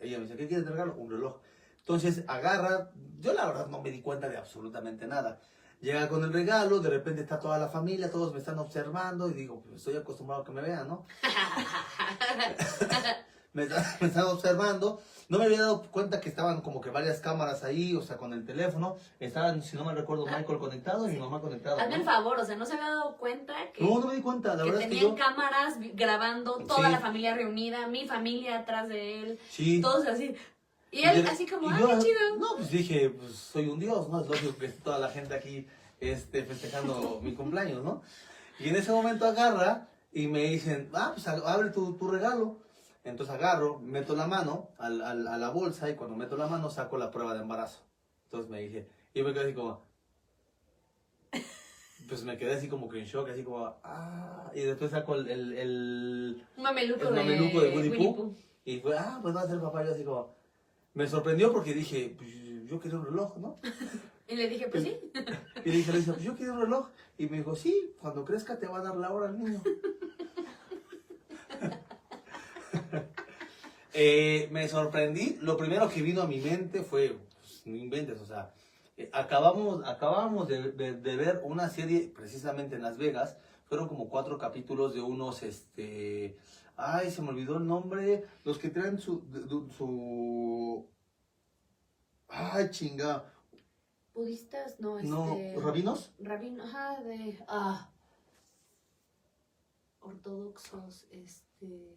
ella 0.00 0.18
me 0.18 0.24
dice, 0.24 0.36
¿qué 0.36 0.46
quieres 0.48 0.64
de 0.66 0.72
regalo? 0.72 0.94
Un 0.94 1.10
reloj. 1.10 1.36
Entonces 1.80 2.22
agarra, 2.28 2.90
yo 3.18 3.32
la 3.32 3.46
verdad 3.46 3.66
no 3.66 3.82
me 3.82 3.90
di 3.90 4.00
cuenta 4.00 4.28
de 4.28 4.36
absolutamente 4.36 5.06
nada. 5.06 5.40
Llega 5.80 6.08
con 6.08 6.22
el 6.22 6.32
regalo, 6.32 6.78
de 6.78 6.90
repente 6.90 7.22
está 7.22 7.40
toda 7.40 7.58
la 7.58 7.68
familia, 7.68 8.08
todos 8.08 8.32
me 8.32 8.38
están 8.38 8.56
observando 8.60 9.28
y 9.28 9.32
digo, 9.32 9.62
pues 9.62 9.78
estoy 9.78 9.96
acostumbrado 9.96 10.42
a 10.42 10.44
que 10.44 10.52
me 10.52 10.62
vean, 10.62 10.86
¿no? 10.86 11.06
me, 13.52 13.64
está- 13.64 13.96
me 14.00 14.06
están 14.06 14.24
observando. 14.26 15.02
No 15.28 15.38
me 15.38 15.46
había 15.46 15.60
dado 15.60 15.82
cuenta 15.90 16.20
que 16.20 16.28
estaban 16.28 16.60
como 16.60 16.80
que 16.80 16.90
varias 16.90 17.20
cámaras 17.20 17.64
ahí, 17.64 17.94
o 17.96 18.02
sea, 18.02 18.16
con 18.16 18.32
el 18.32 18.44
teléfono. 18.44 18.96
Estaban, 19.20 19.62
si 19.62 19.76
no 19.76 19.84
me 19.84 19.94
recuerdo, 19.94 20.26
Michael 20.26 20.58
conectado 20.58 21.08
y 21.08 21.12
mi 21.12 21.18
mamá 21.18 21.40
conectada. 21.40 21.82
Hazme 21.82 21.96
el 21.96 22.04
favor, 22.04 22.38
o 22.38 22.44
sea, 22.44 22.56
no 22.56 22.66
se 22.66 22.74
había 22.74 22.88
dado 22.90 23.16
cuenta 23.16 23.54
que, 23.72 23.82
No, 23.84 23.98
no 24.00 24.06
me 24.08 24.16
di 24.16 24.22
cuenta, 24.22 24.54
la 24.54 24.64
que 24.64 24.70
verdad 24.70 24.80
es 24.82 24.88
que 24.88 24.94
tenían 24.96 25.16
yo... 25.16 25.24
cámaras 25.24 25.74
grabando 25.94 26.56
toda 26.66 26.86
Sí. 26.86 26.92
la 26.92 27.00
familia 27.00 27.34
reunida, 27.34 27.86
mi 27.86 28.06
familia 28.06 28.58
atrás 28.58 28.88
de 28.88 29.20
él, 29.22 29.38
Sí. 29.50 29.80
todos 29.80 30.06
así. 30.06 30.34
Y 30.90 30.98
Y 31.00 31.04
él 31.04 31.24
de- 31.24 31.30
así 31.30 31.46
como, 31.46 31.70
y 31.70 31.72
ah, 31.74 31.78
yo, 31.80 31.88
qué 31.88 31.98
chido. 32.00 32.36
No, 32.38 32.56
pues 32.56 32.70
dije, 32.70 33.08
pues 33.10 33.32
soy 33.34 33.68
un 33.68 33.80
dios, 33.80 34.08
¿no? 34.10 34.20
Es 34.20 34.28
lógico 34.28 34.56
que 34.58 34.68
toda 34.68 34.98
la 34.98 35.08
gente 35.08 35.34
aquí 35.34 35.66
este, 36.00 36.44
festejando 36.44 37.20
mi 37.22 37.32
cumpleaños, 37.34 37.82
¿no? 37.82 38.02
Y 38.58 38.68
en 38.68 38.76
ese 38.76 38.92
momento 38.92 39.24
agarra 39.24 39.88
y 40.12 40.26
me 40.26 40.40
dicen, 40.42 40.90
ah, 40.92 41.12
pues 41.14 41.26
abre 41.26 41.70
tu, 41.70 41.94
tu 41.96 42.08
regalo. 42.10 42.58
Entonces 43.04 43.34
agarro, 43.34 43.78
meto 43.80 44.14
la 44.14 44.26
mano 44.26 44.68
al, 44.78 45.02
al- 45.02 45.26
a 45.26 45.36
la 45.36 45.50
bolsa 45.50 45.90
y 45.90 45.94
cuando 45.96 46.16
meto 46.16 46.36
la 46.36 46.46
mano 46.46 46.70
saco 46.70 46.96
la 46.98 47.10
prueba 47.10 47.34
de 47.34 47.40
embarazo. 47.40 47.80
Entonces 48.24 48.50
me 48.50 48.60
dije, 48.60 48.86
y 49.14 49.22
me 49.22 49.32
quedé 49.32 49.44
así 49.44 49.54
como, 49.54 49.82
pues 52.08 52.24
me 52.24 52.36
quedé 52.36 52.54
así 52.54 52.68
como 52.68 52.88
que 52.88 52.98
en 52.98 53.06
shock, 53.06 53.28
así 53.30 53.42
como, 53.42 53.74
ah, 53.82 54.50
y 54.54 54.60
después 54.60 54.90
saco 54.90 55.14
el, 55.16 55.28
el, 55.28 55.52
el- 55.54 56.42
mameluco, 56.58 57.08
el 57.08 57.14
de, 57.14 57.20
mameluco 57.20 57.60
de 57.60 57.68
Winnie 57.76 57.90
Winnie 57.90 58.06
Pooh. 58.08 58.16
Pooh. 58.16 58.34
y 58.64 58.78
fue, 58.80 58.96
ah, 58.98 59.18
pues 59.22 59.34
va 59.34 59.42
a 59.42 59.46
ser 59.48 59.60
papá. 59.60 59.84
Yo 59.84 59.92
así 59.92 60.04
como, 60.04 60.34
me 60.94 61.06
sorprendió 61.06 61.52
porque 61.52 61.74
dije, 61.74 62.14
pues 62.16 62.30
yo 62.66 62.78
quería 62.80 62.98
un 62.98 63.06
reloj, 63.06 63.36
¿no? 63.38 63.58
Y 64.28 64.36
le 64.36 64.48
dije, 64.48 64.66
pues 64.68 64.84
sí. 64.84 64.96
Y 65.64 65.70
le 65.70 65.76
dije, 65.78 65.92
le 65.92 65.98
dije, 65.98 66.12
pues 66.12 66.24
yo 66.24 66.34
quería 66.36 66.52
un 66.52 66.60
reloj. 66.60 66.88
Y 67.18 67.26
me 67.26 67.38
dijo, 67.38 67.54
sí, 67.54 67.92
cuando 68.00 68.24
crezca 68.24 68.58
te 68.58 68.66
va 68.66 68.78
a 68.78 68.82
dar 68.82 68.96
la 68.96 69.10
hora 69.12 69.28
al 69.28 69.38
niño. 69.38 69.60
Eh, 73.94 74.48
me 74.50 74.68
sorprendí. 74.68 75.36
Lo 75.40 75.56
primero 75.56 75.88
que 75.88 76.02
vino 76.02 76.22
a 76.22 76.26
mi 76.26 76.38
mente 76.40 76.82
fue, 76.82 77.18
pues, 77.38 77.62
no 77.66 77.76
inventes, 77.76 78.20
o 78.20 78.26
sea, 78.26 78.52
eh, 78.96 79.10
acabamos, 79.12 79.86
acabamos 79.86 80.48
de, 80.48 80.72
de- 80.72 80.94
de 80.94 81.16
ver 81.16 81.40
una 81.44 81.68
serie 81.68 82.12
precisamente 82.14 82.76
en 82.76 82.82
Las 82.82 82.96
Vegas. 82.98 83.36
Fueron 83.64 83.88
como 83.88 84.08
cuatro 84.08 84.38
capítulos 84.38 84.94
de 84.94 85.00
unos, 85.00 85.42
este, 85.42 86.36
ay, 86.76 87.10
se 87.10 87.22
me 87.22 87.30
olvidó 87.30 87.56
el 87.56 87.66
nombre. 87.66 88.24
Los 88.44 88.58
que 88.58 88.68
traen 88.70 88.98
su, 88.98 89.22
su, 89.76 90.86
ay, 92.28 92.70
chinga, 92.70 93.28
Budistas, 94.14 94.78
no, 94.78 94.98
este... 94.98 95.08
no, 95.08 95.60
rabinos. 95.62 96.12
Rabino, 96.18 96.64
ajá, 96.64 97.00
de... 97.02 97.38
Ah, 97.48 97.90
ortodoxos, 100.00 101.06
este... 101.10 101.96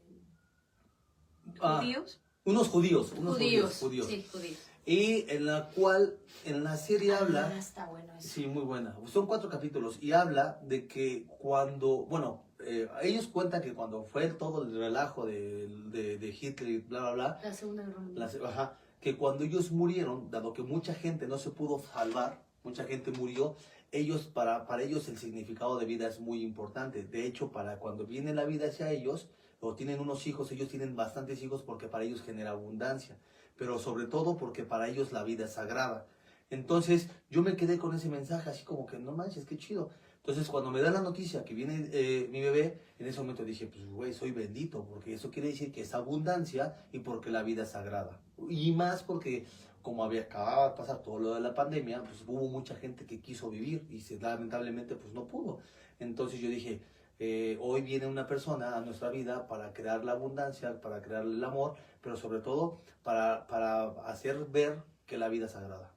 Ah, 1.62 1.80
¿Judíos? 1.82 2.20
unos 2.46 2.68
judíos, 2.70 3.14
unos 3.18 3.36
Judíos, 3.38 3.78
judíos, 3.80 4.08
sí, 4.08 4.26
judíos. 4.32 4.58
Y 4.86 5.26
en 5.30 5.46
la 5.46 5.70
cual, 5.72 6.16
en 6.46 6.64
la 6.64 6.78
serie 6.78 7.14
Ah, 7.14 7.20
habla, 7.22 7.58
está 7.58 7.88
bueno 7.88 8.14
eso. 8.18 8.28
sí, 8.28 8.46
muy 8.46 8.64
buena, 8.64 8.96
son 9.12 9.26
cuatro 9.26 9.50
capítulos, 9.50 9.98
y 10.02 10.12
habla 10.12 10.60
de 10.64 10.86
que 10.88 11.26
cuando, 11.40 12.06
bueno, 12.06 12.44
eh, 12.64 12.88
ellos 13.02 13.28
cuentan 13.28 13.62
que 13.62 13.74
cuando 13.74 14.06
fue 14.06 14.28
todo 14.28 14.64
el 14.64 14.78
relajo 14.78 15.26
de, 15.26 15.68
de, 15.92 16.18
de 16.20 16.28
Hitler 16.30 16.70
y 16.70 16.78
bla, 16.80 17.00
bla, 17.02 17.14
bla, 17.14 17.40
La 17.44 17.54
segunda 17.54 17.84
guerra 17.84 18.00
mundial. 18.00 18.30
ajá, 18.46 18.78
que 19.02 19.18
cuando 19.18 19.44
ellos 19.44 19.72
murieron, 19.72 20.30
dado 20.32 20.54
que 20.54 20.62
mucha 20.64 20.94
gente 20.94 21.28
no 21.28 21.38
se 21.38 21.50
pudo 21.52 21.80
salvar, 21.80 22.44
mucha 22.64 22.84
gente 22.86 23.12
murió, 23.12 23.56
ellos, 23.92 24.24
para, 24.28 24.66
para 24.68 24.84
ellos 24.84 25.08
el 25.10 25.18
significado 25.18 25.78
de 25.80 25.86
vida 25.86 26.08
es 26.08 26.20
muy 26.20 26.42
importante. 26.44 27.04
De 27.04 27.26
hecho, 27.26 27.52
para 27.52 27.78
cuando 27.80 28.06
viene 28.06 28.34
la 28.34 28.44
vida 28.46 28.68
hacia 28.68 28.92
ellos, 28.92 29.30
tienen 29.74 30.00
unos 30.00 30.28
hijos, 30.28 30.52
ellos 30.52 30.70
tienen 30.70 30.96
bastantes 30.96 31.42
hijos 31.42 31.64
porque 31.64 31.88
para 31.88 32.04
ellos 32.04 32.22
genera 32.22 32.52
abundancia, 32.52 33.18
pero 33.58 33.80
sobre 33.80 34.06
todo 34.06 34.38
porque 34.38 34.64
para 34.64 34.88
ellos 34.88 35.12
la 35.12 35.24
vida 35.24 35.46
es 35.46 35.54
sagrada. 35.54 36.06
Entonces 36.50 37.10
yo 37.30 37.42
me 37.42 37.56
quedé 37.56 37.80
con 37.80 37.96
ese 37.96 38.10
mensaje 38.10 38.50
así 38.50 38.64
como 38.64 38.86
que 38.86 39.00
no 39.00 39.14
manches, 39.14 39.46
qué 39.46 39.58
chido. 39.58 39.90
Entonces 40.18 40.48
cuando 40.48 40.72
me 40.72 40.82
da 40.82 40.92
la 40.92 41.02
noticia 41.02 41.44
que 41.44 41.54
viene 41.54 41.90
eh, 41.92 42.28
mi 42.32 42.42
bebé, 42.42 42.80
en 43.00 43.08
ese 43.08 43.20
momento 43.20 43.44
dije, 43.44 43.66
pues 43.68 43.86
güey, 43.86 44.14
soy 44.14 44.32
bendito, 44.32 44.86
porque 44.86 45.14
eso 45.14 45.32
quiere 45.32 45.50
decir 45.50 45.72
que 45.72 45.82
es 45.82 45.94
abundancia 45.94 46.86
y 46.92 47.00
porque 47.00 47.30
la 47.32 47.42
vida 47.44 47.64
es 47.64 47.70
sagrada. 47.70 48.20
Y 48.50 48.72
más 48.72 49.04
porque 49.04 49.46
como 49.82 50.04
había 50.04 50.22
acababa 50.22 50.70
de 50.70 50.76
pasar 50.76 51.04
todo 51.04 51.20
lo 51.20 51.36
de 51.36 51.42
la 51.42 51.54
pandemia, 51.54 52.04
pues 52.04 52.24
hubo 52.26 52.48
mucha 52.48 52.76
gente 52.76 53.06
que 53.06 53.22
quiso 53.22 53.52
vivir 53.52 53.86
y 53.90 54.02
se, 54.02 54.20
lamentablemente 54.20 54.96
pues 54.96 55.14
no 55.14 55.28
pudo. 55.28 55.60
Entonces 56.00 56.40
yo 56.40 56.50
dije, 56.50 56.82
eh, 57.20 57.58
hoy 57.62 57.82
viene 57.82 58.08
una 58.08 58.28
persona 58.28 58.76
a 58.76 58.82
nuestra 58.82 59.10
vida 59.10 59.48
para 59.48 59.74
crear 59.74 60.04
la 60.04 60.14
abundancia, 60.14 60.82
para 60.82 61.02
crear 61.02 61.24
el 61.24 61.44
amor, 61.44 61.76
pero 62.02 62.18
sobre 62.18 62.40
todo 62.40 62.82
para, 63.04 63.48
para 63.48 63.90
hacer 64.06 64.46
ver 64.46 64.82
que 65.06 65.18
la 65.18 65.30
vida 65.30 65.46
es 65.46 65.54
sagrada. 65.54 65.92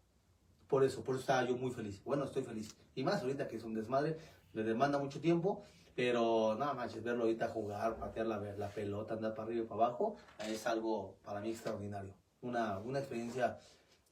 Por 0.69 0.85
eso, 0.85 1.03
por 1.03 1.15
eso 1.15 1.21
estaba 1.21 1.45
yo 1.45 1.57
muy 1.57 1.71
feliz. 1.71 2.03
Bueno, 2.05 2.25
estoy 2.25 2.43
feliz. 2.43 2.77
Y 2.95 3.03
más 3.03 3.23
ahorita 3.23 3.49
que 3.49 3.57
es 3.57 3.65
un 3.65 3.75
desmadre, 3.75 4.19
le 4.53 4.63
demanda 4.63 4.99
mucho 4.99 5.21
tiempo, 5.21 5.65
pero 5.95 6.55
nada 6.59 6.75
manches, 6.75 7.03
verlo 7.03 7.23
ahorita 7.23 7.49
jugar, 7.49 7.97
patear 7.97 8.27
la, 8.27 8.39
la 8.39 8.69
pelota, 8.69 9.15
andar 9.15 9.35
para 9.35 9.49
arriba 9.49 9.65
y 9.65 9.67
para 9.67 9.87
abajo, 9.87 10.17
es 10.47 10.67
algo 10.67 11.17
para 11.25 11.41
mí 11.41 11.51
extraordinario. 11.51 12.15
Una, 12.43 12.79
una 12.79 13.01
experiencia 13.01 13.59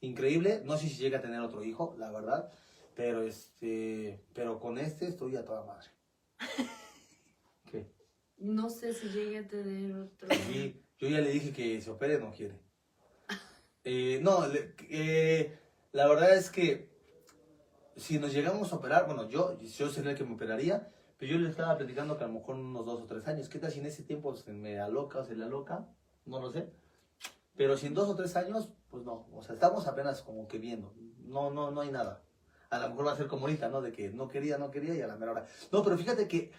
increíble. 0.01 0.61
No 0.65 0.77
sé 0.77 0.89
si 0.89 0.97
llega 0.97 1.19
a 1.19 1.21
tener 1.21 1.39
otro 1.41 1.63
hijo, 1.63 1.95
la 1.97 2.11
verdad, 2.11 2.51
pero, 2.95 3.21
este, 3.21 4.21
pero 4.33 4.59
con 4.59 4.77
este 4.77 5.07
estoy 5.07 5.35
a 5.37 5.45
toda 5.45 5.63
madre. 5.63 5.87
No 8.37 8.69
sé 8.69 8.93
si 8.93 9.07
llegue 9.09 9.39
a 9.39 9.47
tener 9.47 9.95
otro... 9.95 10.27
Sí, 10.47 10.83
yo 10.99 11.09
ya 11.09 11.19
le 11.21 11.31
dije 11.31 11.51
que 11.51 11.81
se 11.81 11.89
opere, 11.89 12.19
no 12.19 12.31
quiere. 12.31 12.59
Eh, 13.89 14.19
no, 14.21 14.45
le- 14.47 14.75
eh, 14.89 15.57
la 15.93 16.07
verdad 16.09 16.35
es 16.35 16.49
que 16.49 16.89
si 17.95 18.19
nos 18.19 18.33
llegamos 18.33 18.73
a 18.73 18.75
operar, 18.75 19.05
bueno, 19.05 19.29
yo, 19.29 19.57
yo 19.61 19.89
sería 19.89 20.11
el 20.11 20.17
que 20.17 20.25
me 20.25 20.35
operaría, 20.35 20.91
pero 21.17 21.31
yo 21.31 21.37
le 21.39 21.49
estaba 21.49 21.77
platicando 21.77 22.17
que 22.17 22.25
a 22.25 22.27
lo 22.27 22.33
mejor 22.33 22.55
unos 22.55 22.85
dos 22.85 23.01
o 23.01 23.05
tres 23.05 23.25
años. 23.29 23.47
¿Qué 23.47 23.59
tal 23.59 23.71
si 23.71 23.79
en 23.79 23.85
ese 23.85 24.03
tiempo 24.03 24.35
se 24.35 24.51
me 24.51 24.77
aloca 24.79 25.19
o 25.19 25.23
se 25.25 25.37
le 25.37 25.45
aloca? 25.45 25.87
No 26.25 26.41
lo 26.41 26.51
sé. 26.51 26.69
Pero 27.55 27.77
si 27.77 27.87
en 27.87 27.93
dos 27.93 28.09
o 28.09 28.15
tres 28.17 28.35
años, 28.35 28.73
pues 28.89 29.05
no. 29.05 29.25
O 29.31 29.41
sea, 29.41 29.55
estamos 29.55 29.87
apenas 29.87 30.21
como 30.21 30.49
que 30.49 30.57
viendo. 30.59 30.93
No, 31.19 31.49
no, 31.49 31.71
no 31.71 31.79
hay 31.79 31.89
nada. 31.91 32.23
A 32.69 32.79
lo 32.79 32.89
mejor 32.89 33.07
va 33.07 33.13
a 33.13 33.17
ser 33.17 33.27
como 33.27 33.45
ahorita, 33.45 33.69
¿no? 33.69 33.81
De 33.81 33.93
que 33.93 34.09
no 34.09 34.27
quería, 34.27 34.57
no 34.57 34.69
quería 34.69 34.93
y 34.95 35.01
a 35.01 35.07
la 35.07 35.15
mera 35.15 35.31
hora. 35.31 35.47
No, 35.71 35.81
pero 35.81 35.97
fíjate 35.97 36.27
que 36.27 36.51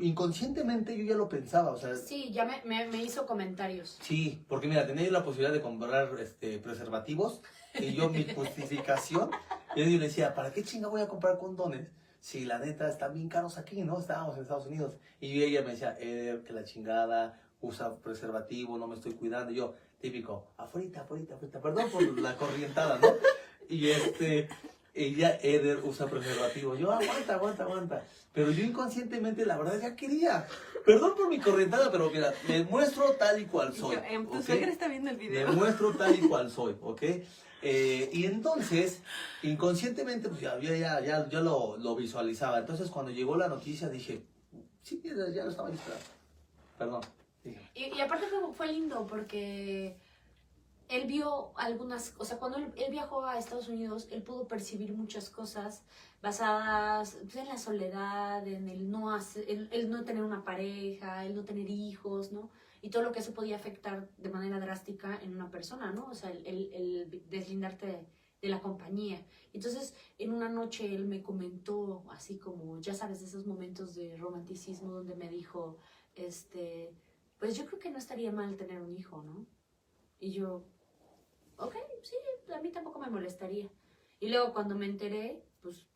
inconscientemente 0.00 0.96
yo 0.96 1.04
ya 1.04 1.16
lo 1.16 1.28
pensaba. 1.28 1.70
O 1.70 1.76
sea, 1.76 1.94
Sí, 1.96 2.30
ya 2.32 2.44
me, 2.44 2.62
me, 2.64 2.86
me 2.88 3.02
hizo 3.02 3.26
comentarios. 3.26 3.98
Sí, 4.02 4.44
porque 4.48 4.68
mira, 4.68 4.86
tenía 4.86 5.04
yo 5.04 5.12
la 5.12 5.24
posibilidad 5.24 5.52
de 5.52 5.60
comprar 5.60 6.10
este, 6.20 6.58
preservativos 6.58 7.42
y 7.78 7.94
yo 7.94 8.08
mi 8.08 8.24
justificación, 8.24 9.30
yo 9.76 9.84
le 9.84 9.98
decía, 9.98 10.34
¿para 10.34 10.52
qué 10.52 10.62
chinga 10.62 10.88
voy 10.88 11.00
a 11.00 11.08
comprar 11.08 11.38
condones 11.38 11.88
si 12.20 12.44
la 12.44 12.58
neta 12.58 12.88
están 12.88 13.14
bien 13.14 13.28
caros 13.28 13.56
aquí, 13.56 13.82
¿no? 13.82 13.98
Estábamos 13.98 14.36
en 14.36 14.42
Estados 14.42 14.66
Unidos. 14.66 14.94
Y 15.20 15.42
ella 15.42 15.62
me 15.62 15.70
decía, 15.72 15.96
Eder, 15.98 16.42
que 16.42 16.52
la 16.52 16.64
chingada, 16.64 17.40
usa 17.60 17.96
preservativo, 17.96 18.78
no 18.78 18.86
me 18.86 18.94
estoy 18.96 19.14
cuidando. 19.14 19.52
Y 19.52 19.56
yo, 19.56 19.74
típico, 20.00 20.52
afuera, 20.56 21.02
afuera, 21.02 21.34
afuera, 21.34 21.60
perdón 21.60 21.90
por 21.90 22.20
la 22.20 22.36
corrientada, 22.36 22.98
¿no? 22.98 23.08
Y 23.68 23.88
este, 23.88 24.48
ella, 24.94 25.38
Eder, 25.42 25.80
usa 25.84 26.06
preservativo. 26.06 26.74
Yo, 26.76 26.90
aguanta, 26.92 27.34
aguanta, 27.34 27.62
aguanta. 27.64 28.04
Pero 28.32 28.50
yo 28.50 28.64
inconscientemente, 28.64 29.44
la 29.46 29.56
verdad, 29.58 29.80
ya 29.80 29.96
quería. 29.96 30.46
Perdón 30.84 31.14
por 31.16 31.28
mi 31.28 31.38
corrientada, 31.40 31.90
pero 31.90 32.10
mira, 32.10 32.32
me 32.48 32.64
muestro 32.64 33.12
tal 33.12 33.40
y 33.40 33.44
cual 33.46 33.72
Y 33.74 33.78
soy. 33.78 33.96
yo, 33.96 34.02
em, 34.08 34.26
tu 34.28 34.42
suegra 34.42 34.70
está 34.70 34.88
viendo 34.88 35.10
el 35.10 35.16
Me 35.16 35.28
video. 35.28 35.52
muestro 35.52 35.92
tal 35.96 36.14
y 36.14 36.20
cual 36.28 36.50
soy, 36.50 36.76
¿ok? 36.80 37.02
Eh, 37.62 38.08
y 38.12 38.24
entonces, 38.24 39.02
inconscientemente, 39.42 40.28
pues 40.28 40.40
ya, 40.40 40.58
ya, 40.60 40.74
ya, 40.76 41.00
ya, 41.00 41.28
ya 41.28 41.40
lo, 41.40 41.76
lo 41.76 41.94
visualizaba. 41.96 42.58
Entonces, 42.58 42.88
cuando 42.88 43.10
llegó 43.12 43.36
la 43.36 43.48
noticia, 43.48 43.88
dije, 43.88 44.22
sí, 44.82 45.00
ya, 45.04 45.12
lo 45.12 45.50
estaba 45.50 45.70
esperando. 45.70 46.04
Perdón. 46.78 47.00
Y, 47.74 47.84
y 47.96 48.00
aparte 48.00 48.26
fue, 48.28 48.38
fue 48.54 48.72
lindo 48.72 49.06
porque 49.06 49.96
él 50.90 51.06
vio 51.06 51.52
algunas, 51.56 52.14
o 52.18 52.24
sea, 52.24 52.38
cuando 52.38 52.58
él, 52.58 52.72
viajó 52.90 53.24
a 53.24 53.38
Estados 53.38 53.68
Unidos, 53.68 54.08
él 54.10 54.22
pudo 54.22 54.46
percibir 54.48 54.92
muchas 54.92 55.30
cosas 55.30 55.84
basadas 56.20 57.16
pues, 57.22 57.36
en 57.36 57.48
la 57.48 57.58
soledad, 57.58 58.46
en 58.46 58.68
el 58.68 58.90
no, 58.90 59.14
hacer, 59.14 59.44
el, 59.48 59.88
no 59.88 60.04
tener 60.04 60.22
una 60.22 60.44
pareja, 60.44 61.24
el 61.24 61.36
no 61.36 61.44
tener 61.44 61.70
hijos, 61.70 62.32
¿no? 62.32 62.50
Y 62.82 62.90
todo 62.90 63.02
lo 63.02 63.12
que 63.12 63.20
eso 63.20 63.32
podía 63.32 63.56
afectar 63.56 64.08
de 64.16 64.30
manera 64.30 64.58
drástica 64.58 65.18
en 65.22 65.34
una 65.34 65.50
persona, 65.50 65.92
¿no? 65.92 66.06
O 66.06 66.14
sea, 66.14 66.30
el, 66.30 67.22
deslindarte 67.28 67.86
de, 67.86 68.06
de 68.42 68.48
la 68.48 68.60
compañía. 68.60 69.24
Entonces, 69.52 69.94
en 70.18 70.32
una 70.32 70.48
noche 70.48 70.92
él 70.94 71.06
me 71.06 71.22
comentó, 71.22 72.04
así 72.10 72.38
como, 72.38 72.80
ya 72.80 72.94
sabes, 72.94 73.20
de 73.20 73.26
esos 73.26 73.46
momentos 73.46 73.94
de 73.94 74.16
romanticismo 74.16 74.92
donde 74.92 75.14
me 75.14 75.28
dijo, 75.28 75.78
este, 76.14 76.94
pues 77.38 77.56
yo 77.56 77.64
creo 77.66 77.78
que 77.78 77.90
no 77.90 77.98
estaría 77.98 78.32
mal 78.32 78.56
tener 78.56 78.80
un 78.80 78.94
hijo, 78.94 79.22
¿no? 79.22 79.46
Y 80.18 80.32
yo, 80.32 80.64
ok, 81.60 81.76
sí, 82.02 82.16
a 82.54 82.60
mí 82.60 82.70
tampoco 82.70 82.98
me 82.98 83.10
molestaría. 83.10 83.68
Y 84.18 84.28
luego 84.28 84.52
cuando 84.52 84.74
me 84.74 84.86
enteré, 84.86 85.42
pues 85.62 85.86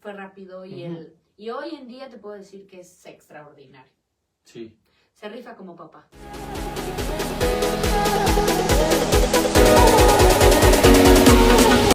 fue 0.00 0.12
rápido 0.12 0.64
y, 0.64 0.84
el, 0.84 1.16
y 1.36 1.50
hoy 1.50 1.74
en 1.74 1.88
día 1.88 2.08
te 2.08 2.18
puedo 2.18 2.34
decir 2.34 2.66
que 2.66 2.80
es 2.80 3.06
extraordinario. 3.06 3.92
Sí. 4.44 4.76
Se 5.14 5.28
rifa 5.28 5.56
como 5.56 5.76
papá. 5.76 6.08